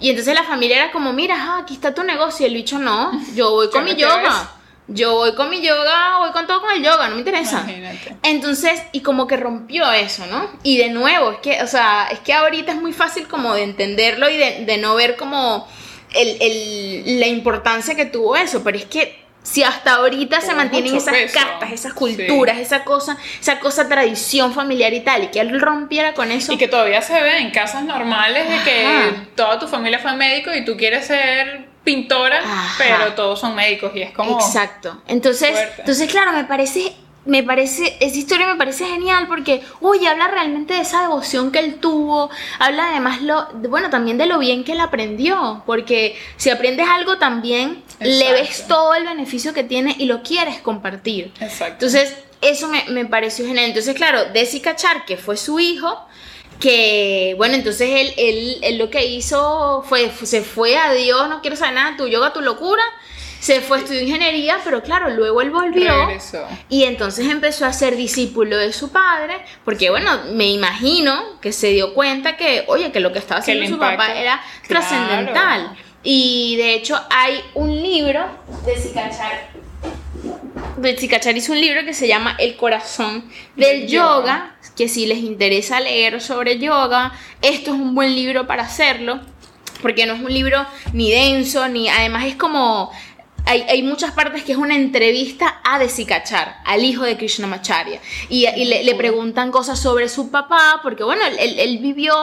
[0.00, 2.44] Y entonces la familia era como, mira, ah, aquí está tu negocio.
[2.44, 4.50] Y el bicho, no, yo voy con ¿Qué mi yoga.
[4.86, 7.60] Yo voy con mi yoga, voy con todo con el yoga, no me interesa.
[7.66, 8.16] Imagínate.
[8.22, 10.50] Entonces, y como que rompió eso, ¿no?
[10.62, 13.62] Y de nuevo, es que, o sea, es que ahorita es muy fácil como de
[13.62, 15.66] entenderlo y de, de no ver como
[16.14, 20.94] el, el- la importancia que tuvo eso, pero es que si hasta ahorita se mantienen
[20.96, 21.38] esas peso.
[21.38, 26.12] castas, esas culturas, esa cosa, esa cosa tradición familiar y tal, y que él rompiera
[26.14, 26.52] con eso.
[26.52, 29.24] Y que todavía se ve en casas normales de que Ajá.
[29.34, 32.74] toda tu familia fue médico y tú quieres ser pintora, Ajá.
[32.78, 34.40] pero todos son médicos y es como...
[34.40, 35.02] Exacto.
[35.06, 35.82] Entonces, fuerte.
[35.82, 36.94] entonces claro, me parece
[37.26, 41.58] me parece esa historia me parece genial porque oye, habla realmente de esa devoción que
[41.58, 46.50] él tuvo, habla además lo bueno, también de lo bien que él aprendió, porque si
[46.50, 51.32] aprendes algo también le ves todo el beneficio que tiene y lo quieres compartir.
[51.40, 51.86] Exacto.
[51.86, 53.66] Entonces, eso me, me pareció genial.
[53.66, 56.06] Entonces, claro, Desi Cachar, que fue su hijo,
[56.64, 61.42] que, bueno, entonces él, él, él lo que hizo fue, se fue a Dios, no
[61.42, 62.82] quiero saber nada, tu yoga, tu locura,
[63.38, 66.06] se fue a estudiar ingeniería, pero claro, luego él volvió.
[66.06, 66.42] Regresó.
[66.70, 71.66] Y entonces empezó a ser discípulo de su padre, porque bueno, me imagino que se
[71.68, 74.86] dio cuenta que, oye, que lo que estaba haciendo su papá era Claro.
[74.86, 75.76] trascendental.
[76.02, 78.24] Y de hecho hay un libro
[78.64, 79.48] de Sikachar.
[80.76, 83.24] De Sikachar hizo un libro que se llama El corazón
[83.56, 84.56] del Del yoga, yoga.
[84.76, 89.20] que si les interesa leer sobre yoga, esto es un buen libro para hacerlo,
[89.82, 92.90] porque no es un libro ni denso, ni además es como
[93.46, 98.00] hay, hay muchas partes que es una entrevista a Desikachar, al hijo de Krishnamacharya.
[98.28, 102.14] Y, y le, le preguntan cosas sobre su papá, porque bueno, él, él- vivió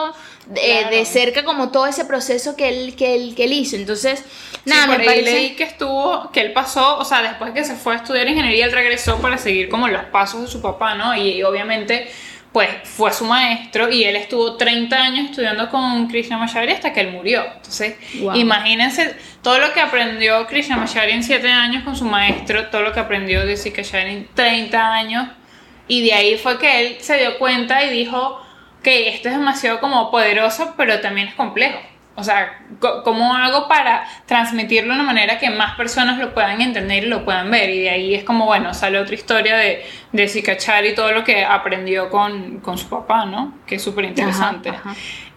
[0.46, 0.96] de, Claro.
[0.96, 3.76] de cerca como todo ese proceso que él, que él, que él hizo.
[3.76, 4.24] Entonces,
[4.64, 5.32] nada, sí, me parece...
[5.32, 8.66] leí que estuvo, que él pasó, o sea, después que se fue a estudiar ingeniería,
[8.66, 11.14] él regresó para seguir como los pasos de su papá, ¿no?
[11.16, 12.10] Y, y obviamente,
[12.52, 17.12] pues fue su maestro y él estuvo 30 años estudiando con Krishnamacharya hasta que él
[17.12, 17.44] murió.
[17.56, 18.36] Entonces, Wow.
[18.36, 23.00] imagínense todo lo que aprendió Krishnamacharya en 7 años con su maestro, todo lo que
[23.00, 25.28] aprendió de Sikacharya en 30 años.
[25.88, 28.40] Y de ahí fue que él se dio cuenta y dijo
[28.82, 31.78] que esto es demasiado como poderoso, pero también es complejo.
[32.14, 32.58] O sea,
[33.04, 37.24] ¿cómo hago para transmitirlo de una manera que más personas lo puedan entender y lo
[37.24, 37.70] puedan ver?
[37.70, 41.24] Y de ahí es como, bueno, sale otra historia de, de Sikachar y todo lo
[41.24, 43.54] que aprendió con, con su papá, ¿no?
[43.66, 44.72] Que es súper interesante.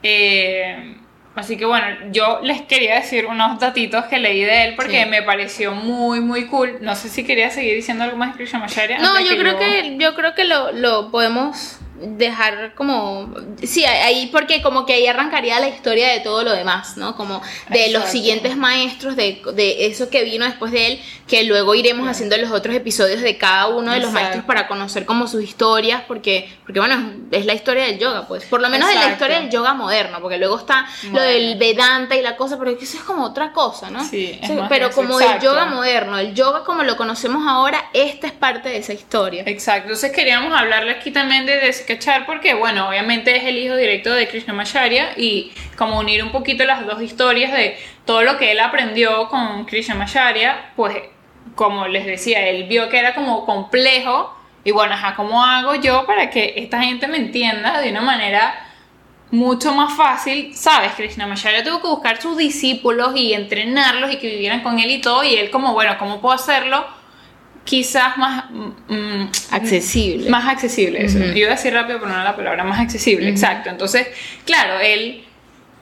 [0.03, 0.97] Eh,
[1.35, 5.09] así que bueno, yo les quería decir unos datitos que leí de él porque Sí.
[5.09, 6.77] me pareció muy, muy cool.
[6.81, 8.99] No sé si quería seguir diciendo algo más de Krishnamacharya.
[8.99, 14.61] No, yo creo que yo creo que lo, lo podemos dejar como sí ahí porque
[14.61, 18.57] como que ahí arrancaría la historia de todo lo demás no como de los siguientes
[18.57, 22.75] maestros de, de eso que vino después de él que luego iremos haciendo los otros
[22.75, 27.13] episodios de cada uno de los maestros para conocer como sus historias porque porque bueno
[27.31, 28.45] es la historia del yoga pues.
[28.45, 32.15] Por lo menos es la historia del yoga moderno porque luego está lo del Vedanta
[32.15, 34.53] y la cosa pero es que eso es como otra cosa no Sí, es O
[34.53, 38.33] sea, más pero como el yoga moderno el yoga como lo conocemos ahora esta es
[38.33, 39.43] parte de esa historia.
[39.45, 41.59] Exacto, entonces queríamos hablarle aquí también de
[42.25, 46.85] Porque, bueno, obviamente es el hijo directo de Krishnamacharya y como unir un poquito las
[46.85, 50.97] dos historias de todo lo que él aprendió con Krishnamacharya, pues
[51.55, 56.05] como les decía, él vio que era como complejo y bueno, ajá, ¿cómo hago yo
[56.05, 58.55] para que esta gente me entienda de una manera
[59.31, 60.93] mucho más fácil, ¿sabes?
[60.93, 65.23] Krishnamacharya tuvo que buscar sus discípulos y entrenarlos y que vivieran con él y todo
[65.23, 66.85] y él como, bueno, ¿cómo puedo hacerlo?
[67.65, 68.45] Quizás más...
[68.51, 71.19] mm, accesible más accesible, eso.
[71.19, 73.69] Yo iba a decir rápido, pero no la palabra, más accesible, exacto.
[73.69, 74.07] Entonces,
[74.45, 75.25] claro, él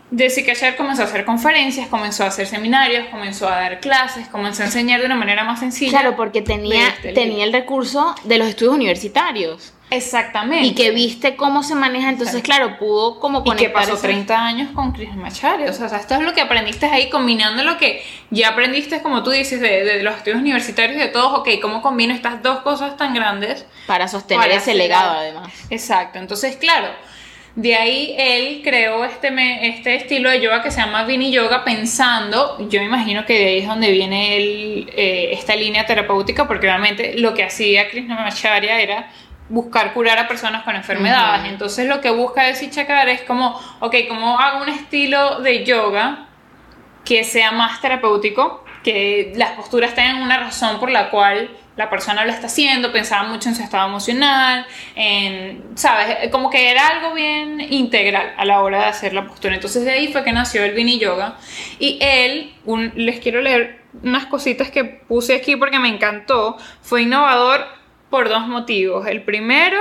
[0.10, 4.62] de Sikachar comenzó a hacer conferencias, comenzó a hacer seminarios, comenzó a dar clases, comenzó
[4.62, 6.00] a enseñar de una manera más sencilla.
[6.00, 10.66] Claro, porque tenía, este tenía el recurso de los estudios universitarios Exactamente.
[10.66, 14.02] y que viste cómo se maneja, entonces claro, pudo como Y que conectar pasó esa-
[14.08, 15.70] 30 años con Krishnamacharya.
[15.70, 19.32] O sea, esto es lo que aprendiste ahí, combinando lo que ya aprendiste, como tú
[19.32, 21.40] dices, de, de los estudios universitarios y de todos.
[21.40, 23.66] Ok, ¿cómo combino estas dos cosas tan grandes?
[23.88, 25.52] para sostener Para ese hacer legado además.
[25.70, 26.88] Exacto, entonces claro,
[27.56, 31.64] de ahí él creó este, me- este estilo de yoga que se llama Vini Yoga
[31.64, 36.48] pensando, yo me imagino que de ahí es donde viene el, eh, esta línea terapéutica,
[36.48, 39.12] porque obviamente lo que hacía Krishnamacharya era
[39.50, 43.96] buscar curar a personas con enfermedades, entonces lo que busca de Sichakar es como, ok,
[44.08, 46.28] ¿cómo hago un estilo de yoga
[47.04, 48.64] que sea más terapéutico?
[48.84, 53.28] que las posturas tengan una razón por la cual la persona lo está haciendo, pensaba
[53.28, 56.30] mucho en su estado emocional, en, ¿sabes?
[56.30, 59.56] Como que era algo bien integral a la hora de hacer la postura.
[59.56, 61.38] Entonces de ahí fue que nació el Vini Yoga.
[61.80, 62.54] Y él,
[62.96, 67.66] les quiero leer unas cositas que puse aquí porque me encantó, fue innovador
[68.14, 69.08] por dos motivos.
[69.08, 69.80] El primero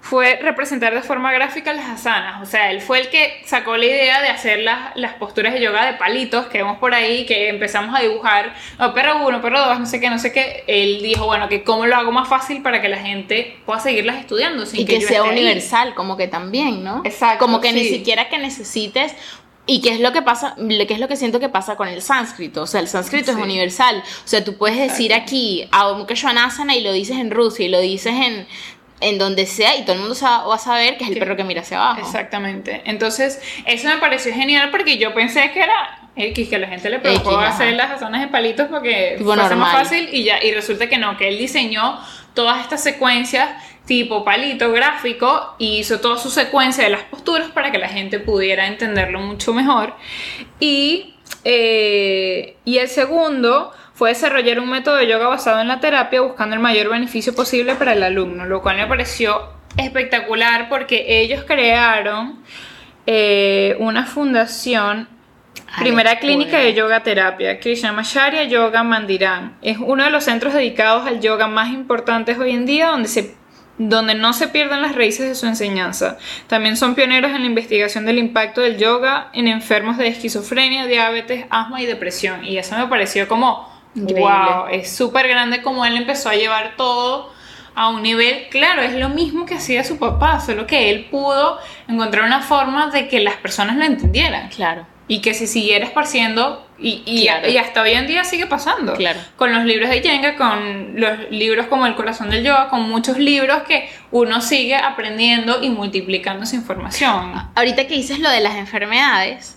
[0.00, 2.40] fue representar de forma gráfica las asanas.
[2.40, 5.60] O sea, él fue el que sacó la idea de hacer las, las posturas de
[5.60, 9.58] yoga de palitos que vemos por ahí, que empezamos a dibujar, oh, perro uno, perro
[9.58, 10.62] dos, no sé qué, no sé qué.
[10.68, 14.18] Él dijo, bueno, que cómo lo hago más fácil para que la gente pueda seguirlas
[14.18, 14.64] estudiando.
[14.64, 17.02] Sin y que, sea universal, como que también, ¿no?
[17.04, 17.44] Exacto.
[17.44, 19.16] Como que ni siquiera que necesites
[19.68, 20.56] ¿Y qué es lo que pasa?
[20.56, 22.62] ¿Qué es lo que siento que pasa con el sánscrito?
[22.62, 24.02] O sea, el sánscrito es universal.
[24.24, 27.78] O sea, tú puedes decir aquí a Svanasana y lo dices en Rusia y lo
[27.78, 28.46] dices en
[29.00, 31.44] en donde sea y todo el mundo va a saber que es el perro que
[31.44, 32.00] mira hacia abajo.
[32.00, 32.82] Exactamente.
[32.84, 36.90] Entonces, eso me pareció genial porque yo pensé que era X, que a la gente
[36.90, 40.88] le preocupó hacer las zonas de palitos porque fue más fácil y ya y resulta
[40.88, 41.98] que no, que él diseñó
[42.34, 43.48] todas estas secuencias
[43.88, 48.20] tipo palito gráfico y hizo toda su secuencia de las posturas para que la gente
[48.20, 49.94] pudiera entenderlo mucho mejor.
[50.60, 56.20] Y, eh, y el segundo fue desarrollar un método de yoga basado en la terapia
[56.20, 59.48] buscando el mayor beneficio posible para el alumno, lo cual me pareció
[59.78, 62.42] espectacular porque ellos crearon
[63.06, 65.08] eh, una fundación
[65.78, 69.58] Primera clínica de yoga terapia, que se llama Sharia Yoga Mandiran.
[69.60, 73.36] Es uno de los centros dedicados al yoga más importantes hoy en día, donde, se,
[73.78, 76.18] donde no se pierden las raíces de su enseñanza.
[76.48, 81.46] También son pioneros en la investigación del impacto del yoga en enfermos de esquizofrenia, diabetes,
[81.48, 82.44] asma y depresión.
[82.44, 87.32] Y eso me pareció como Wow, es súper grande como él empezó a llevar todo
[87.74, 91.58] a un nivel, claro, es lo mismo que hacía su papá, solo que él pudo
[91.86, 94.48] encontrar una forma de que las personas lo entendieran.
[94.48, 94.84] Claro.
[95.06, 98.94] Y que se siguiera esparciendo, y, y, hasta hoy en día sigue pasando.
[98.94, 99.18] Claro.
[99.36, 103.18] Con los libros de Jenga, con los libros como El corazón del yoga, con muchos
[103.18, 107.32] libros que uno sigue aprendiendo y multiplicando esa información.
[107.56, 109.56] Ahorita que dices lo de las enfermedades,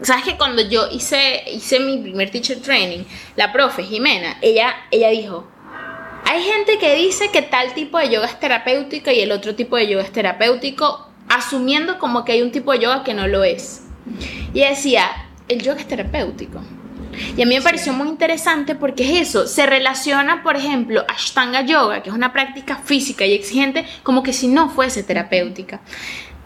[0.00, 3.04] ¿Sabes que cuando yo hice, hice mi primer teacher training,
[3.36, 5.46] la profe Jimena, ella, ella dijo,
[6.24, 9.76] hay gente que dice que tal tipo de yoga es terapéutico y el otro tipo
[9.76, 13.44] de yoga es terapéutico, asumiendo como que hay un tipo de yoga que no lo
[13.44, 13.84] es.
[14.52, 15.21] Y decía,
[15.52, 16.60] el yoga es terapéutico.
[17.36, 21.60] Y a mí me pareció muy interesante porque es eso, se relaciona, por ejemplo, Ashtanga
[21.62, 25.80] Yoga, que es una práctica física y exigente, como que si no fuese terapéutica.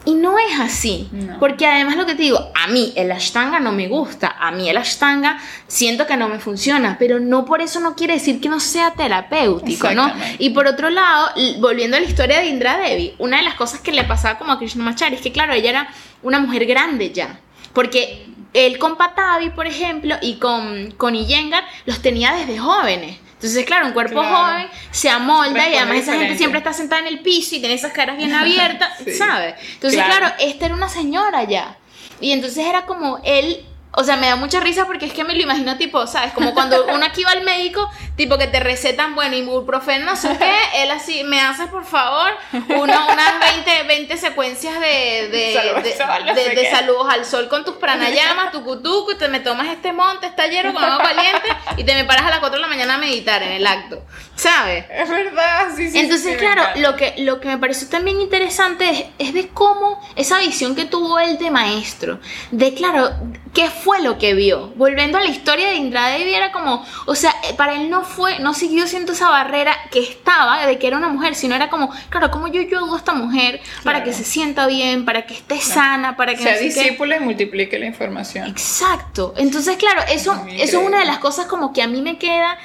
[0.04, 3.72] Y no es así, porque además lo que te digo, a mí el ashtanga no
[3.72, 7.80] me gusta, a mí el ashtanga siento que no me funciona, pero no por eso
[7.80, 10.12] no quiere decir que no sea terapéutico, ¿no?
[10.38, 13.80] Y por otro lado, volviendo a la historia de Indra Devi, una de las cosas
[13.80, 15.88] que le pasaba como a Krishnamachari es que claro, ella era
[16.22, 17.40] una mujer grande ya,
[17.76, 23.18] porque él con Patavi, por ejemplo, y con, con Iyengar, los tenía desde jóvenes.
[23.34, 27.08] Entonces, claro, un cuerpo joven se amolda y además esa gente siempre está sentada en
[27.08, 29.56] el piso y tiene esas caras bien abiertas, ¿sabes?
[29.74, 30.32] Entonces, claro.
[30.38, 31.76] esta era una señora ya.
[32.18, 33.62] Y entonces era como él
[33.98, 36.34] o sea, me da mucha risa porque es que me lo imagino tipo, ¿sabes?
[36.34, 40.36] Como cuando uno aquí va al médico, tipo que te recetan, bueno, ibuprofeno, no sé
[40.38, 46.70] qué, él así, me hace por favor uno, unas 20, 20 secuencias de, de, de,
[46.70, 50.50] saludos al sol con tus pranayamas, tu cutuco, y te me tomas este monte, este
[50.50, 52.98] hierro con agua caliente y te me paras a las 4 de la mañana a
[52.98, 54.02] meditar en el acto,
[54.34, 54.86] ¿sabes?
[54.90, 55.98] Es verdad, sí, sí.
[55.98, 60.38] Entonces, claro, lo que, lo que me pareció también interesante es, es de cómo esa
[60.38, 62.18] visión que tuvo él de maestro,
[62.50, 63.10] de claro,
[63.56, 64.72] qué fue lo que vio.
[64.76, 68.05] Volviendo a la historia de Indra Devi era como, o sea, eh, para él no
[68.06, 71.68] fue, no siguió siendo esa barrera que estaba de que era una mujer, sino era
[71.68, 75.34] como, claro, como yo ayudo a esta mujer para que se sienta bien, para que
[75.34, 78.48] esté sana, para que sea discípula y multiplique la información.
[78.48, 79.34] Exacto.
[79.36, 82.56] Entonces, claro, eso, eso es una de las cosas como que a mí me queda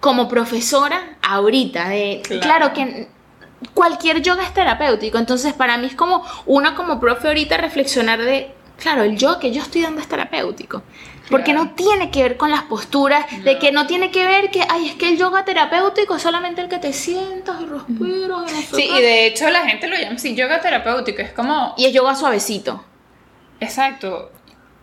[0.00, 3.08] como profesora ahorita de claro, que
[3.74, 8.54] cualquier yoga es terapéutico, entonces para mí es como una como profe ahorita reflexionar de
[8.78, 10.82] Claro, el yo que yo estoy dando es terapéutico.
[11.30, 14.62] Porque no tiene que ver con las posturas, de que no tiene que ver que,
[14.68, 18.50] ay, es que el yoga terapéutico es solamente el que te sientas y respiras.
[18.72, 21.74] sí, y de hecho la gente lo llama así, yoga terapéutico, es como...
[21.76, 22.84] Y es yoga suavecito.
[23.58, 24.30] Exacto.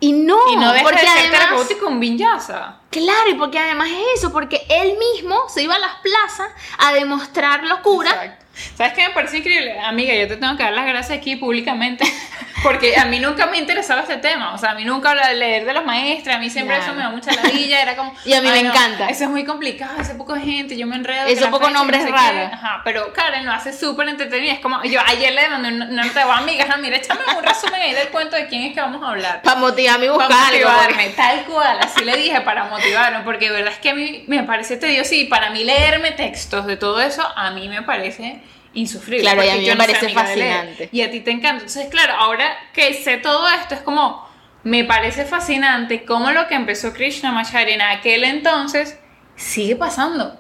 [0.02, 2.80] Y no, y no deja porque de ser además, terapéutico un vinyasa.
[2.90, 6.94] Claro, y porque además es eso, porque él mismo se iba a las plazas a
[6.94, 8.10] demostrar locura.
[8.10, 8.46] Exacto.
[8.76, 9.80] ¿Sabes qué me parece increíble?
[9.80, 12.04] Amiga, yo te tengo que dar las gracias aquí públicamente
[12.64, 15.66] porque a mí nunca me interesaba este tema, o sea, a mí nunca hablar leer
[15.66, 18.14] de los maestros, a mí siempre eso me da mucha ladilla, era como...
[18.26, 19.10] y a mí me encanta.
[19.10, 21.28] Eso es muy complicado, hace poco gente, yo me enredo.
[21.28, 22.54] Eso poco nombres raros.
[22.54, 26.26] Ajá, pero Karen lo hace súper entretenido, es como, yo ayer le mandé una nota
[26.26, 29.04] de amigas, ah, mira, échame un resumen ahí del cuento de quién es que vamos
[29.04, 29.42] a hablar.
[29.42, 33.56] Para motivarme y buscar para motivarme, tal cual, así le dije, para motivarme, porque de
[33.58, 37.02] verdad es que a mí me parece tedioso y para mí leerme textos de todo
[37.02, 38.42] eso, a mí me parece
[38.74, 39.22] insufrible.
[39.22, 40.90] Claro, y a mí me parece fascinante.
[40.92, 41.64] Y a ti te encanta.
[41.66, 44.28] Entonces, claro, ahora que sé todo esto, es como,
[44.64, 48.98] me parece fascinante cómo lo que empezó Krishnamacharya en aquel entonces
[49.36, 50.40] sigue pasando.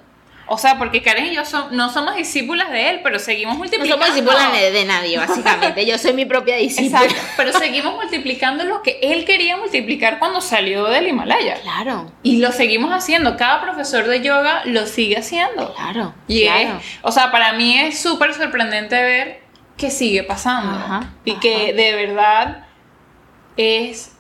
[0.54, 1.42] O sea, porque Karen y yo
[1.72, 3.98] no somos discípulas de él, pero seguimos multiplicando.
[3.98, 5.84] No somos discípulas de, nadie, básicamente.
[5.84, 7.06] Yo soy mi propia discípula.
[7.06, 11.60] Exacto, pero seguimos multiplicando lo que él quería multiplicar cuando salió del Himalaya.
[11.64, 12.12] Claro.
[12.22, 13.36] Y lo seguimos haciendo.
[13.36, 15.74] Cada profesor de yoga lo sigue haciendo.
[15.74, 16.14] Claro.
[16.28, 16.46] Y
[17.02, 19.42] o sea, para mí es súper sorprendente ver
[19.76, 21.04] que sigue pasando.
[21.26, 22.68] y que de verdad
[23.58, 24.12] es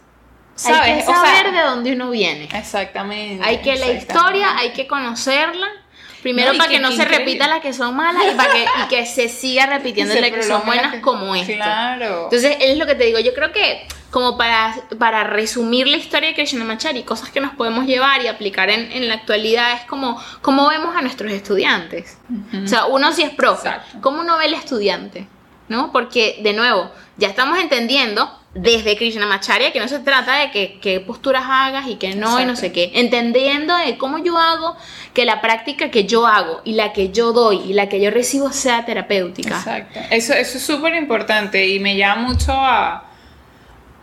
[0.55, 0.81] ¿sabes?
[0.81, 2.49] Hay que saber de dónde uno viene.
[2.51, 3.47] Exactamente.
[3.47, 5.82] Hay que la historia, hay que conocerla
[6.24, 9.05] Primero para que, no se repita las que son malas y para que, y que
[9.05, 11.53] se siga repitiendo las que son buenas como esto.
[11.53, 12.24] Claro.
[12.24, 13.19] Entonces, es lo que te digo.
[13.19, 17.86] Yo creo que como para, para resumir la historia de Krishnamacharya, cosas que nos podemos
[17.86, 22.17] llevar y aplicar en, en la actualidad es como cómo vemos a nuestros estudiantes.
[22.63, 23.71] O sea, uno sí es profe,
[24.01, 25.28] ¿cómo uno ve al estudiante?
[25.67, 25.91] ¿No?
[25.91, 30.99] Porque, de nuevo, ya estamos entendiendo desde Krishnamacharya, que no se trata de que, qué
[30.99, 34.76] posturas hagas y que no y no sé qué, entendiendo de cómo yo hago
[35.14, 38.11] que la práctica que yo hago y la que yo doy y la que yo
[38.11, 39.57] recibo sea terapéutica.
[39.57, 39.99] Exacto.
[40.11, 43.05] Eso, eso es súper importante y me llama mucho a,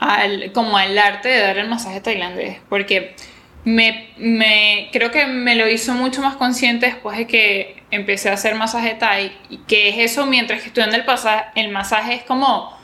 [0.01, 3.15] al, como al arte de dar el masaje tailandés, porque
[3.65, 8.33] me, me, creo que me lo hizo mucho más consciente después de que empecé a
[8.35, 11.05] hacer masaje thai, y que es eso mientras que estudiando el,
[11.55, 12.80] el masaje es como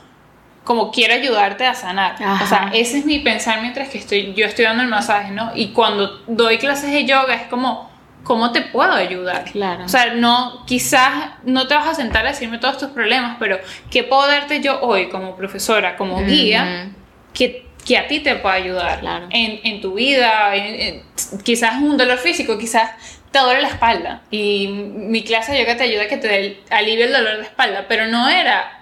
[0.67, 2.15] como quiero ayudarte a sanar.
[2.43, 5.53] O sea, ese es mi pensar mientras que estoy, yo estoy dando el masaje, ¿no?
[5.55, 7.89] Y cuando doy clases de yoga es como,
[8.25, 9.45] ¿cómo te puedo ayudar?
[9.45, 9.85] Claro.
[9.85, 13.57] O sea, no, quizás no te vas a sentar a decirme todos tus problemas, pero
[13.89, 16.89] ¿qué puedo darte yo hoy como profesora, como guía,
[17.33, 19.27] que, que, a ti te pueda ayudar claro.
[19.29, 20.51] en, en, tu vida?
[21.43, 22.91] quizás un dolor físico, quizás
[23.31, 24.21] te duele la espalda.
[24.31, 27.85] Y mi clase de yoga te ayuda a que te alivie el dolor de espalda,
[27.87, 28.76] pero no era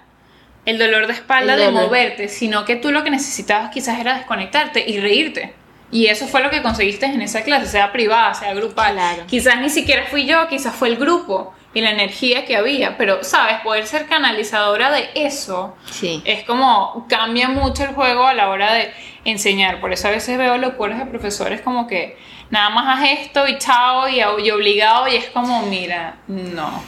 [0.66, 4.84] el dolor de espalda de moverte, sino que tú lo que necesitabas quizás era desconectarte
[4.86, 5.54] y reírte.
[5.92, 8.98] Y eso fue lo que conseguiste en esa clase, sea privada, sea grupal.
[9.28, 13.22] Quizás ni siquiera fui yo, quizás fue el grupo y la energía que había, pero
[13.22, 16.22] sabes, poder ser canalizadora de eso sí.
[16.24, 18.90] es como cambia mucho el juego a la hora de
[19.24, 19.80] enseñar.
[19.80, 22.16] Por eso a veces veo locuras de profesores como que
[22.50, 26.82] nada más haz esto y chao y, y obligado y es como, mira, no.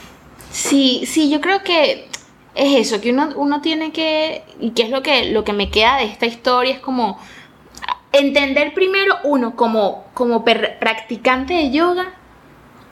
[0.51, 2.09] Sí, sí, yo creo que
[2.59, 5.71] es eso, que uno, uno tiene que, y que es lo que, lo que me
[5.71, 7.19] queda de esta historia, es como
[8.13, 12.15] entender primero uno como, como practicante de yoga,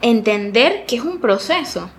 [0.03, 1.91] entender que es un proceso.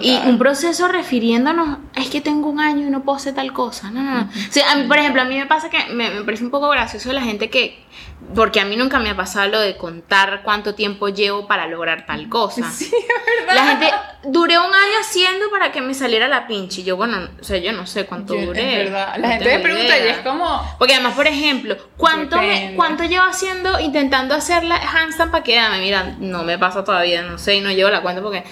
[0.00, 3.90] Y un proceso refiriéndonos, es que tengo un año y no puedo hacer tal cosa.
[3.90, 4.88] No, no, no.
[4.88, 7.50] por ejemplo, a mí me pasa que me, me, parece un poco gracioso la gente
[7.50, 7.84] que,
[8.34, 12.06] porque a mí nunca me ha pasado lo de contar cuánto tiempo llevo para lograr
[12.06, 12.70] tal cosa.
[12.76, 12.90] Sí,
[13.46, 13.54] verdad.
[13.54, 13.90] La gente,
[14.24, 16.82] duré un año haciendo para que me saliera la pinche.
[16.82, 18.82] Y yo, bueno, o sea, yo no sé cuánto duré.
[18.82, 19.16] Es verdad.
[19.18, 20.76] La gente me pregunta y es como.
[20.78, 25.58] Porque además, por ejemplo, ¿cuánto, me, ¿cuánto llevo haciendo, intentando hacer la handstand para que,
[25.80, 28.44] mira, no me pasa todavía, no sé, y no llevo la cuenta porque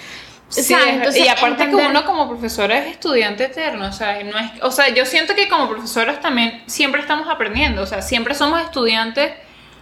[0.61, 0.75] Sí,
[1.15, 4.89] y aparte que uno como profesora es estudiante eterno, o sea, no es, o sea,
[4.89, 9.33] yo siento que como profesoras también siempre estamos aprendiendo, o sea, siempre somos estudiantes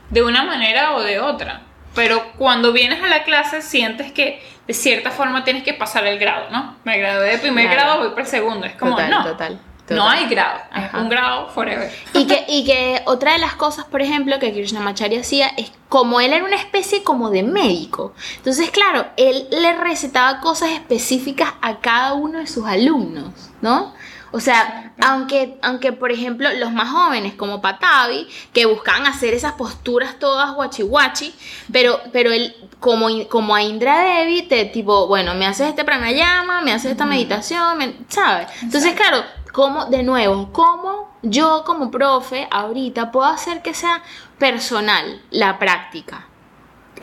[0.09, 1.61] de una manera o de otra,
[1.93, 6.17] pero cuando vienes a la clase sientes que de cierta forma tienes que pasar el
[6.17, 6.77] grado, ¿no?
[6.83, 9.59] Me gradué de primer grado, voy para el segundo, es como, no, total.
[9.95, 11.91] No hay grado, es un grado forever.
[12.13, 16.19] Y que, y que otra de las cosas, por ejemplo, que Krishnamacharya hacía es como
[16.19, 18.13] él era una especie como de médico.
[18.37, 23.93] Entonces, claro, él le recetaba cosas específicas a cada uno de sus alumnos, ¿no?
[24.35, 29.53] O sea, aunque, aunque por ejemplo los más jóvenes como Patavi, que buscaban hacer esas
[29.53, 31.35] posturas todas guachi guachi,
[31.71, 36.61] pero, pero él, como, como a Indra Devi, te tipo, bueno, me haces este pranayama,
[36.61, 38.47] me haces esta meditación, ¿sabes?
[38.63, 39.23] Entonces, claro,
[39.53, 44.01] ¿Cómo, de nuevo, cómo yo como profe ahorita puedo hacer que sea
[44.39, 46.25] personal la práctica?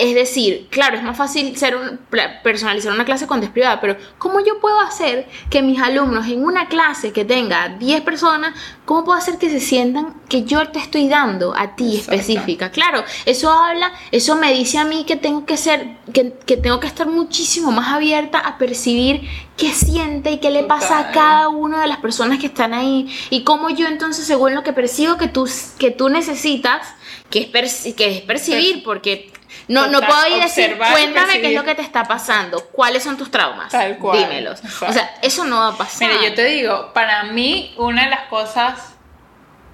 [0.01, 1.99] Es decir, claro, es más fácil ser un-
[2.43, 6.43] personalizar una clase cuando es privada, pero ¿cómo yo puedo hacer que mis alumnos en
[6.43, 8.55] una clase que tenga 10 personas,
[8.87, 12.15] cómo puedo hacer que se sientan que yo te estoy dando a ti Exacto.
[12.15, 12.71] específica?
[12.71, 16.81] Claro, eso habla, eso me dice a mí que tengo que ser, que, que tengo
[16.81, 19.21] que estar muchísimo más abierta a percibir
[19.59, 23.15] qué siente y qué le pasa a cada una de las personas que están ahí
[23.29, 25.47] y cómo yo entonces según lo que percibo que tú,
[25.79, 26.89] que tú necesitas,
[27.29, 29.30] que es, perci- que es percibir, porque
[29.69, 31.59] no, no puedo ir a decir, cuéntame qué es percibir".
[31.59, 34.61] lo que te está pasando, cuáles son tus traumas, Tal cual, dímelos.
[34.65, 34.87] exacto.
[34.87, 36.09] O sea, eso no va a pasar.
[36.09, 38.95] Mira, yo te digo, para mí una de las cosas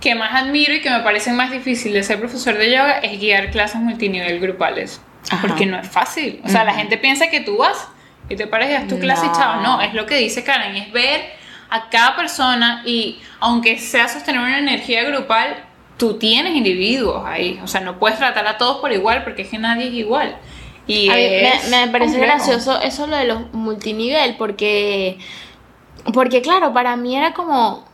[0.00, 3.18] que más admiro y que me parecen más difícil de ser profesor de yoga es
[3.18, 5.00] guiar clases multinivel grupales.
[5.30, 5.40] Ajá.
[5.46, 6.40] Porque no es fácil.
[6.44, 7.88] O sea, la gente piensa que tú vas
[8.28, 9.34] y te pares y das tu clase y No.
[9.34, 9.60] chao.
[9.62, 11.32] No, es lo que dice Karen, es ver
[11.70, 15.64] a cada persona y aunque sea sostener una energía grupal,
[15.96, 17.60] tú tienes individuos ahí.
[17.62, 20.36] O sea, no puedes tratar a todos por igual porque es que nadie es igual.
[20.86, 22.18] Y A mí es me, me parece complejo.
[22.18, 25.18] gracioso eso lo de los multinivel, porque,
[26.12, 27.84] porque claro, para mí era como,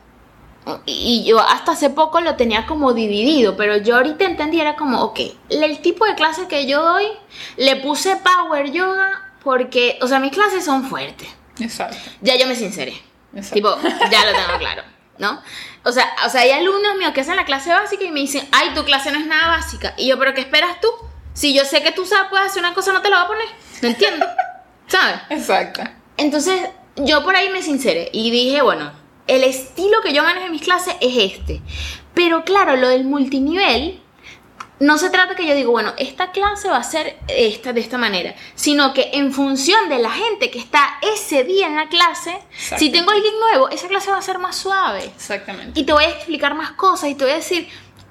[0.85, 5.01] y yo hasta hace poco lo tenía como dividido, pero yo ahorita entendí, era como,
[5.01, 7.07] ok, el tipo de clase que yo doy,
[7.57, 11.27] le puse power yoga porque, o sea, mis clases son fuertes.
[11.59, 11.97] Exacto.
[12.21, 12.93] Ya yo me sinceré.
[13.35, 13.55] Exacto.
[13.55, 13.77] Tipo,
[14.11, 14.83] ya lo tengo claro,
[15.17, 15.41] ¿no?
[15.83, 18.47] O sea, o sea, hay alumnos míos que hacen la clase básica y me dicen,
[18.51, 19.93] ay, tu clase no es nada básica.
[19.97, 20.87] Y yo, ¿pero qué esperas tú?
[21.33, 23.27] Si yo sé que tú sabes, puedes hacer una cosa, no te la voy a
[23.27, 23.45] poner.
[23.81, 24.25] No entiendo.
[24.87, 25.15] ¿Sabes?
[25.29, 25.81] Exacto.
[26.17, 28.91] Entonces, yo por ahí me sinceré y dije, bueno,
[29.27, 31.61] el estilo que yo manejo en mis clases es este.
[32.13, 34.02] Pero claro, lo del multinivel,
[34.79, 37.97] no se trata que yo digo, bueno, esta clase va a ser esta de esta
[37.97, 42.37] manera, sino que en función de la gente que está ese día en la clase,
[42.77, 45.05] si tengo alguien nuevo, esa clase va a ser más suave.
[45.05, 45.79] Exactamente.
[45.79, 47.69] Y te voy a explicar más cosas y te voy a decir,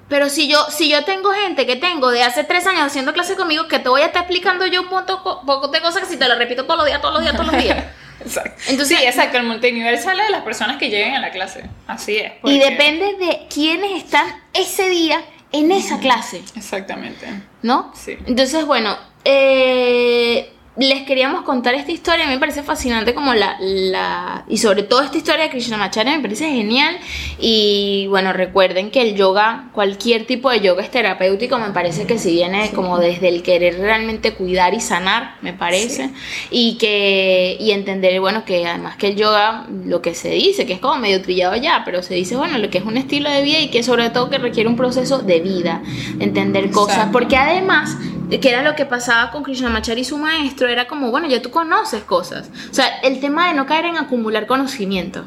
[0.09, 3.35] pero si yo, si yo tengo gente que tengo de hace tres años haciendo clase
[3.35, 6.17] conmigo, que te voy a estar explicando yo un poco, poco de cosas que si
[6.17, 7.83] te lo repito todos los días, todos los días, todos los días.
[8.23, 8.61] Exacto.
[8.67, 9.37] Entonces- sí, exacto.
[9.37, 11.65] El multinivel sale de las personas que lleguen a la clase.
[11.87, 12.31] Así es.
[12.31, 15.21] Y porque- depende de quiénes están ese día
[15.53, 17.25] en esa clase, Exactamente.
[17.61, 17.91] ¿no?
[17.95, 18.17] Sí.
[18.25, 23.57] Entonces, bueno, eh, les queríamos contar esta historia, a mí me parece fascinante como la,
[23.59, 24.43] la...
[24.47, 26.97] Y sobre todo esta historia de Krishnamacharya me parece genial.
[27.39, 32.17] Y bueno, recuerden que el yoga, cualquier tipo de yoga es terapéutico, me parece que
[32.17, 36.09] si viene como desde el querer realmente cuidar y sanar, me parece.
[36.49, 37.55] Y que...
[37.59, 40.97] Y entender, bueno, que además que el yoga, lo que se dice, que es como
[40.97, 43.69] medio trillado ya, pero se dice, bueno, lo que es un estilo de vida y
[43.69, 45.83] que sobre todo que requiere un proceso de vida,
[46.19, 47.09] entender cosas.
[47.11, 47.95] Porque además,
[48.29, 51.51] que era lo que pasaba con Krishnamacharya y su maestro, era como, bueno, ya tú
[51.51, 52.49] conoces cosas.
[52.69, 55.25] O sea, el tema de no caer en acumular conocimiento.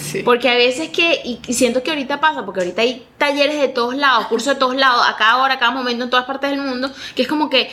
[0.00, 0.22] Sí.
[0.24, 3.94] Porque a veces que, y siento que ahorita pasa, porque ahorita hay talleres de todos
[3.96, 6.60] lados, cursos de todos lados, a cada hora, a cada momento, en todas partes del
[6.60, 7.68] mundo, que es como que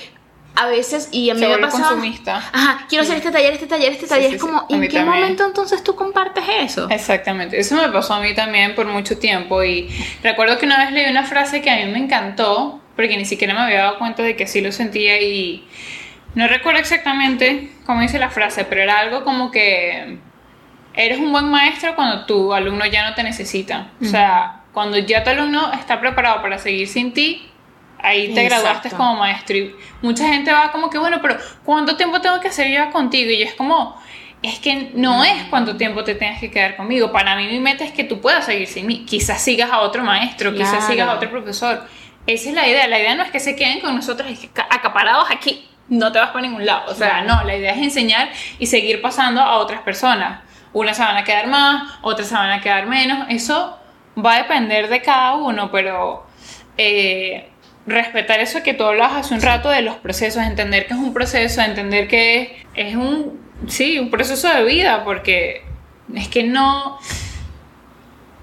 [0.55, 1.89] a veces, y a mí me pasaba...
[1.89, 2.37] consumista.
[2.51, 4.29] Ajá, quiero hacer este taller, este taller, este Sí, taller.
[4.29, 4.47] sí, es sí.
[4.47, 5.05] como, A ¿y en qué también.
[5.21, 6.87] momento entonces tú compartes eso?
[6.89, 9.89] Exactamente, eso me pasó a mí también por mucho tiempo y
[10.21, 13.53] recuerdo que una vez leí una frase que a mí me encantó porque ni siquiera
[13.55, 15.65] me había dado cuenta de que así lo sentía y
[16.35, 20.17] no recuerdo exactamente cómo dice la frase, pero era algo como que
[20.93, 25.23] eres un buen maestro cuando tu alumno ya no te necesita, o sea, cuando ya
[25.23, 27.47] tu alumno está preparado para seguir sin ti,
[27.99, 28.63] ahí te Exacto.
[28.63, 32.47] graduaste como maestro y mucha gente va como que bueno, pero ¿cuánto tiempo tengo que
[32.49, 33.29] hacer yo contigo?
[33.31, 34.01] Y es como
[34.41, 37.13] es que no es cuánto tiempo te tengas que quedar conmigo.
[37.13, 39.05] Para mí mi meta es que tú puedas seguir sin mí.
[39.05, 40.87] Quizás sigas a otro maestro, quizás Claro.
[40.87, 41.87] sigas a otro profesor.
[42.27, 42.85] Esa es la idea.
[42.89, 45.65] La idea no es que se queden con nosotros es que ca- acaparados aquí.
[45.89, 46.91] No te vas para ningún lado.
[46.91, 48.29] O sea, no, la idea es enseñar
[48.59, 50.41] y seguir pasando a otras personas.
[50.71, 53.27] Unas se van a quedar más, otras se van a quedar menos.
[53.29, 53.77] Eso
[54.17, 56.25] va a depender de cada uno, pero
[56.77, 57.49] eh,
[57.85, 61.13] respetar eso que tú hablabas hace un rato de los procesos, entender que es un
[61.13, 65.63] proceso, entender que es un, sí, un proceso de vida, porque
[66.15, 66.97] es que no...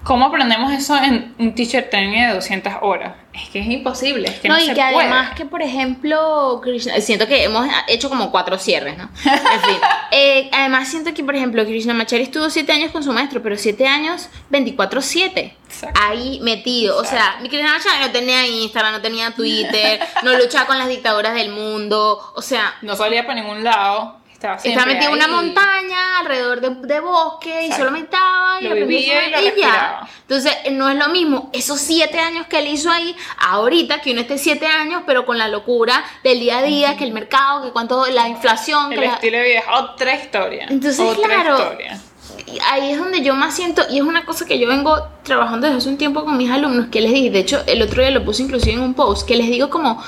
[0.02, 3.12] ¿Cómo aprendemos eso en un teacher training de 200 horas?
[3.34, 4.96] Es que es imposible, es que no, no, y se que puede.
[4.96, 9.04] además que, por ejemplo, Krishna, siento que hemos hecho como cuatro cierres, ¿no?
[9.24, 9.78] En fin.
[10.12, 13.86] Eh, además siento que, por ejemplo, Krishnamacharya estuvo siete años con su maestro, pero siete
[13.86, 15.52] años 24-7.
[15.68, 16.00] Exacto.
[16.02, 16.98] Ahí metido.
[16.98, 21.32] O sea, mi Krishnamacharya no tenía Instagram, no tenía Twitter, no luchaba con las dictaduras
[21.34, 22.20] del mundo.
[22.34, 26.70] O sea, No salía para ningún lado, estaba estaba metido en una montaña alrededor de,
[26.86, 29.42] de bosque y solo meditaba y Lo vivía y lo ya.
[29.44, 30.08] respiraba.
[30.22, 34.22] Entonces, no es lo mismo esos siete años que él hizo ahí, ahorita que uno
[34.22, 37.70] esté siete años, pero con la locura del día a día, que el mercado, que
[37.72, 40.66] cuánto, la inflación, El que la- estilo de vida es otra historia.
[40.70, 42.00] Entonces, otra claro, historia.
[42.46, 45.66] y ahí es donde yo más siento, y es una cosa que yo vengo trabajando
[45.66, 48.10] desde hace un tiempo con mis alumnos, que les dije, de hecho, el otro día
[48.10, 50.02] lo puse inclusive en un post, que les digo como,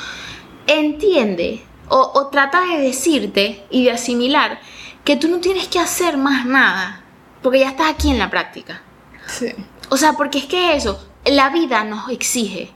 [0.66, 4.61] entiende o, o trata de decirte y de asimilar
[5.05, 7.03] que tú no tienes que hacer más nada,
[7.43, 8.83] porque ya estás aquí en la práctica.
[9.26, 9.53] Sí.
[9.91, 12.70] O sea, porque es que eso, la vida nos exige.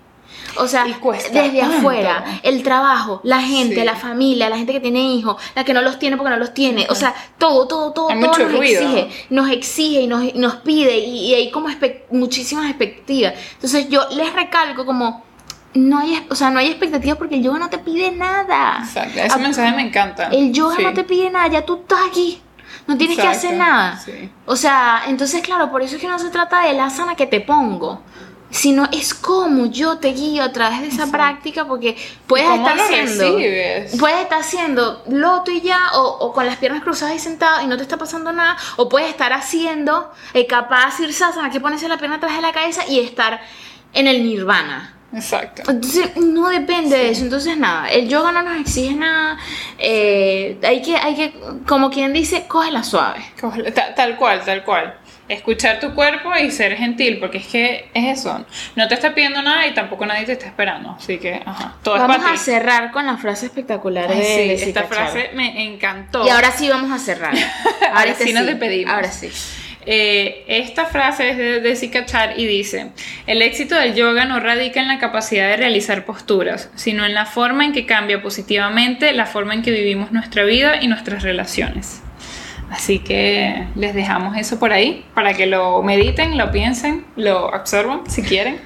[0.58, 1.76] O sea, desde tanto.
[1.78, 3.84] afuera, el trabajo, la gente, Sí.
[3.84, 6.54] la familia, la gente que tiene hijos, la que no los tiene porque no los
[6.54, 6.86] tiene.
[6.88, 8.80] O sea, todo, todo, todo, Hay todo mucho nos ruido.
[8.80, 9.26] exige.
[9.30, 11.68] Nos exige y nos, nos pide y, y hay como
[12.10, 13.34] muchísimas expectativas.
[13.54, 15.24] Entonces yo les recalco como,
[15.76, 18.78] no hay, o sea, no hay expectativas porque el yoga no te pide nada.
[18.82, 19.18] Exacto.
[19.20, 20.28] Ese Ah, mensaje me encanta.
[20.28, 20.82] El yoga Sí.
[20.82, 22.40] no te pide nada, ya tú estás aquí.
[22.86, 23.98] No tienes que hacer nada.
[23.98, 24.30] sí.
[24.44, 27.26] O sea, entonces, claro, por eso es que no se trata de la asana que
[27.26, 28.00] te pongo,
[28.48, 31.96] sino es como yo te guío a través de esa práctica, porque
[32.28, 33.38] puedes ¿Cómo estar haciendo.
[33.98, 37.66] Puedes estar haciendo loto y ya, o, o con las piernas cruzadas y sentado y
[37.66, 41.98] no te está pasando nada, o puedes estar haciendo eh, capaz sirsasana, que pones la
[41.98, 43.40] pierna atrás de la cabeza y estar
[43.94, 44.92] en el nirvana.
[45.14, 45.62] Exacto.
[45.70, 47.22] Entonces, no depende de eso.
[47.24, 49.38] Entonces, nada, el yoga no nos exige nada.
[49.78, 51.34] eh, hay, que, hay que,
[51.66, 53.20] como quien dice, cógela suave.
[53.40, 54.94] Cógelo, ta- Tal cual, tal cual.
[55.28, 58.44] Escuchar tu cuerpo y ser gentil, porque es que es eso.
[58.76, 60.94] No te está pidiendo nada y tampoco nadie te está esperando.
[60.98, 61.74] Así que, ajá.
[61.82, 62.44] Todo Vamos es para a ti.
[62.44, 66.24] cerrar con la frase espectacular Ay, de, sí, de esta frase me encantó.
[66.24, 67.34] Y ahora sí vamos a cerrar.
[67.92, 68.92] Ahora este sí nos despedimos.
[68.94, 69.28] Ahora sí.
[69.88, 72.90] Eh, esta frase es de, Zika Char y dice,
[73.28, 77.24] el éxito del yoga no radica en la capacidad de realizar posturas, sino en la
[77.24, 82.02] forma en que cambia positivamente la forma en que vivimos nuestra vida y nuestras relaciones.
[82.68, 88.10] Así que les dejamos eso por ahí para que lo mediten, lo piensen, lo absorban
[88.10, 88.58] si quieren.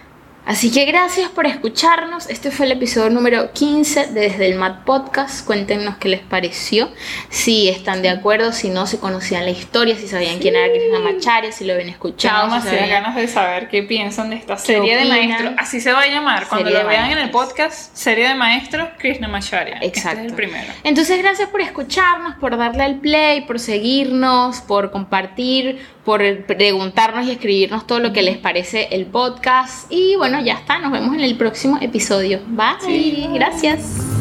[0.47, 2.29] Así que gracias por escucharnos.
[2.29, 5.47] Este fue el episodio número 15 de Desde el Mat Podcast.
[5.47, 6.91] Cuéntenos qué les pareció,
[7.29, 10.99] si están de acuerdo, si no, si conocían la historia, si sabían quién era Krishna
[10.99, 12.49] Macharya, si lo habían escuchado.
[12.49, 15.53] Tengo si demasiadas sabían- ganas de saber qué piensan de esta serie de maestros.
[15.57, 16.49] Así se va a llamar.
[16.49, 19.79] Cuando lo vean en el podcast, serie de maestros, Krishna Macharya.
[19.83, 20.21] Exacto.
[20.21, 20.73] Este es el primero.
[20.83, 27.33] Entonces, gracias por escucharnos, por darle al play, por seguirnos, por compartir, por preguntarnos y
[27.33, 29.91] escribirnos todo lo que les parece el podcast.
[29.91, 32.41] Y bueno, ya está, nos vemos en el próximo episodio.
[32.47, 32.81] Bye.
[32.81, 33.27] Sí.
[33.33, 34.20] Gracias.